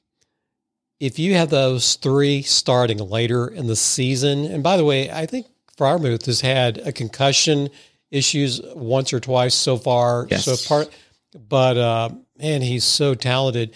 [1.00, 5.26] if you have those three starting later in the season, and by the way, I
[5.26, 5.46] think
[5.78, 7.70] Freiermuth has had a concussion
[8.12, 10.28] issues once or twice so far.
[10.30, 10.46] Yes.
[10.46, 10.90] So part,
[11.48, 13.76] but uh, man, he's so talented.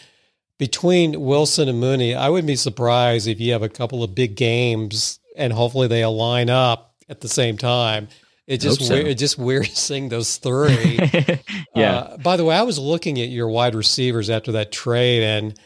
[0.57, 4.35] Between Wilson and Mooney, I wouldn't be surprised if you have a couple of big
[4.35, 8.07] games and hopefully they align up at the same time.
[8.47, 8.95] It just so.
[8.95, 10.99] weird, it just weird seeing those three.
[11.75, 11.91] yeah.
[11.91, 15.59] Uh, by the way, I was looking at your wide receivers after that trade, and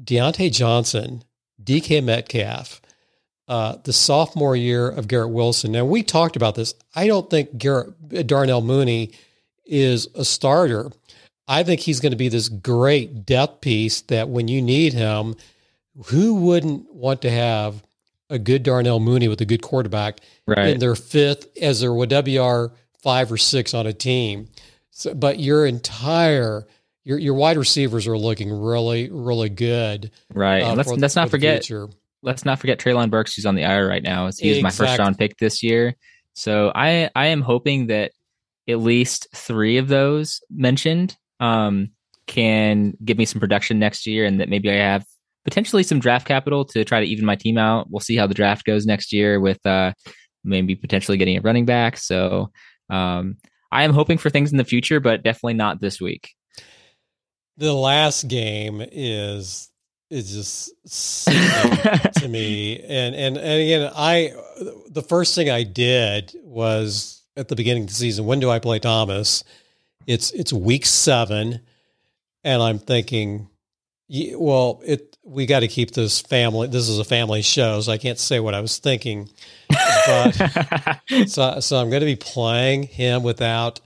[0.00, 1.24] Diontae Johnson,
[1.62, 2.80] DK Metcalf,
[3.48, 5.72] uh, the sophomore year of Garrett Wilson.
[5.72, 6.74] Now we talked about this.
[6.94, 9.12] I don't think Garrett Darnell Mooney
[9.66, 10.90] is a starter.
[11.48, 15.34] I think he's going to be this great depth piece that when you need him,
[16.06, 17.82] who wouldn't want to have
[18.32, 20.68] a good Darnell Mooney with a good quarterback right.
[20.68, 22.72] in their fifth as their WR
[23.02, 24.48] five or six on a team.
[24.90, 26.66] So, but your entire
[27.04, 30.10] your your wide receivers are looking really really good.
[30.32, 30.62] right.
[30.62, 31.88] uh, And let's for- let's not the forget future.
[32.22, 34.26] let's not forget Treylon Burks, who's on the IR right now.
[34.26, 35.94] He's was my first round pick this year.
[36.34, 38.12] So I I am hoping that
[38.68, 41.90] at least three of those mentioned um,
[42.26, 45.04] can give me some production next year, and that maybe I have
[45.44, 47.90] potentially some draft capital to try to even my team out.
[47.90, 49.92] We'll see how the draft goes next year with uh,
[50.44, 51.96] maybe potentially getting a running back.
[51.96, 52.50] So
[52.90, 53.36] um,
[53.70, 56.30] I am hoping for things in the future, but definitely not this week.
[57.56, 59.68] The last game is
[60.10, 60.70] is just
[62.20, 62.78] to me.
[62.80, 64.32] And, and and again, I
[64.90, 68.26] the first thing I did was at the beginning of the season.
[68.26, 69.42] When do I play Thomas?
[70.06, 71.60] It's it's week seven,
[72.44, 73.48] and I'm thinking,
[74.12, 76.68] ye- well, it we got to keep this family.
[76.68, 79.30] This is a family show, so I can't say what I was thinking.
[79.68, 80.32] But
[81.26, 83.80] so so I'm going to be playing him without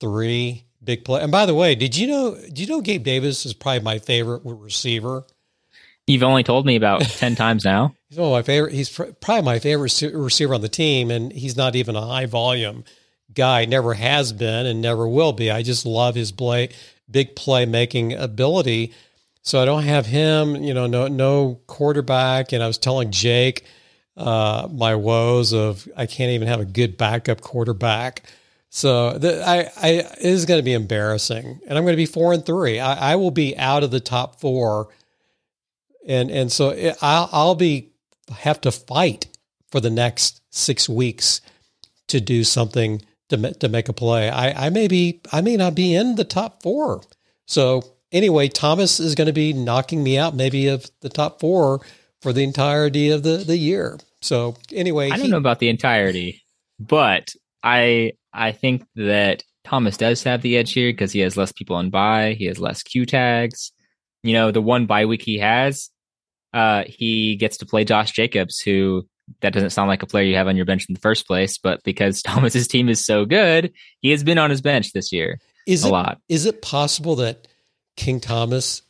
[0.00, 1.22] three big play.
[1.22, 2.34] And by the way, did you know?
[2.52, 5.24] Do you know Gabe Davis is probably my favorite receiver?
[6.06, 7.94] You've only told me about ten times now.
[8.08, 8.72] He's one of my favorite.
[8.72, 12.04] He's pr- probably my favorite rece- receiver on the team, and he's not even a
[12.06, 12.84] high volume
[13.34, 13.64] guy.
[13.66, 15.50] Never has been, and never will be.
[15.50, 16.70] I just love his play,
[17.10, 18.94] big play making ability.
[19.42, 20.56] So I don't have him.
[20.56, 22.52] You know, no no quarterback.
[22.52, 23.64] And I was telling Jake
[24.16, 28.22] uh, my woes of I can't even have a good backup quarterback.
[28.68, 32.06] So the, I, I it is going to be embarrassing, and I'm going to be
[32.06, 32.78] four and three.
[32.78, 34.88] I, I will be out of the top four,
[36.06, 37.92] and and so it, I'll I'll be
[38.30, 39.26] have to fight
[39.72, 41.40] for the next six weeks
[42.08, 44.30] to do something to to make a play.
[44.30, 47.02] I I may be I may not be in the top four.
[47.46, 47.82] So
[48.12, 51.80] anyway, Thomas is going to be knocking me out maybe of the top four
[52.22, 53.98] for the entirety of the the year.
[54.20, 56.42] So anyway, I don't he- know about the entirety,
[56.78, 61.52] but I I think that Thomas does have the edge here because he has less
[61.52, 62.34] people on bye.
[62.38, 63.72] He has less Q tags.
[64.22, 65.88] You know, the one bye week he has,
[66.52, 69.06] uh, he gets to play Josh Jacobs, who
[69.40, 71.56] that doesn't sound like a player you have on your bench in the first place,
[71.56, 75.38] but because Thomas's team is so good, he has been on his bench this year
[75.66, 76.18] is a it lot.
[76.28, 77.48] Is it possible that
[77.96, 78.82] King Thomas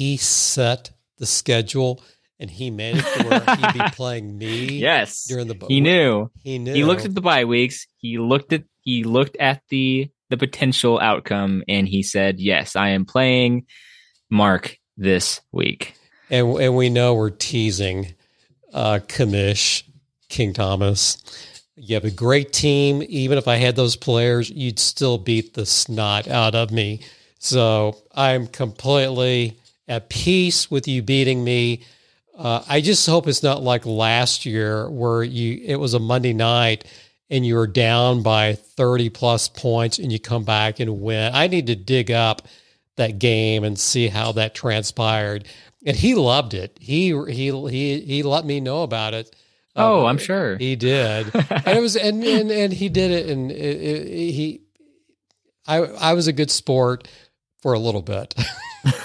[0.00, 2.02] he set the schedule
[2.38, 4.78] and he managed to where he'd be playing me?
[4.78, 6.30] Yes, during the he knew.
[6.42, 6.72] He knew.
[6.72, 7.86] He looked at the bye weeks.
[7.98, 12.90] He looked at he looked at the the potential outcome, and he said, "Yes, I
[12.90, 13.66] am playing
[14.30, 15.94] Mark this week."
[16.30, 18.14] and and we know we're teasing
[18.72, 19.82] uh, Commish
[20.30, 21.18] King Thomas.
[21.76, 23.02] You have a great team.
[23.06, 27.00] Even if I had those players, you'd still beat the snot out of me.
[27.42, 29.56] So I'm completely
[29.88, 31.84] at peace with you beating me.
[32.36, 36.34] Uh, I just hope it's not like last year where you it was a Monday
[36.34, 36.84] night
[37.30, 41.34] and you were down by 30 plus points and you come back and win.
[41.34, 42.42] I need to dig up
[42.96, 45.46] that game and see how that transpired.
[45.86, 46.76] And he loved it.
[46.78, 49.34] He he he he let me know about it.
[49.74, 50.58] Oh, Uh, I'm sure.
[50.58, 54.60] he did, and it was and and, and he did it, and it, it, he,
[55.66, 57.08] I I was a good sport
[57.62, 58.34] for a little bit.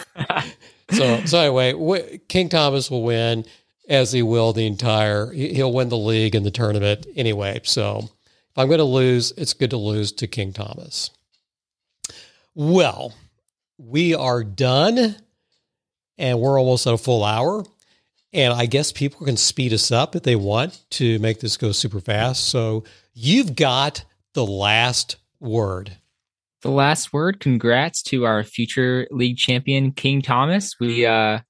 [0.92, 3.46] so so anyway, King Thomas will win
[3.90, 5.32] as he will the entire.
[5.32, 7.60] he- He'll win the league and the tournament anyway.
[7.64, 11.10] So if I'm going to lose, it's good to lose to King Thomas.
[12.54, 13.14] Well,
[13.78, 15.18] we are done,
[16.18, 17.66] and we're almost at a full hour.
[18.32, 21.72] And I guess people can speed us up if they want to make this go
[21.72, 22.46] super fast.
[22.46, 22.84] So
[23.14, 24.04] you've got
[24.34, 25.98] the last word.
[26.66, 27.40] The last word.
[27.40, 30.74] Congrats to our future league champion, King Thomas.
[30.80, 31.42] We uh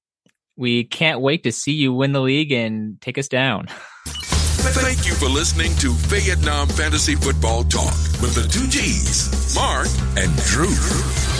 [0.58, 3.66] we can't wait to see you win the league and take us down.
[4.04, 9.88] Thank you for listening to Fayettenam Fantasy Football Talk with the two G's, Mark
[10.18, 11.35] and Drew.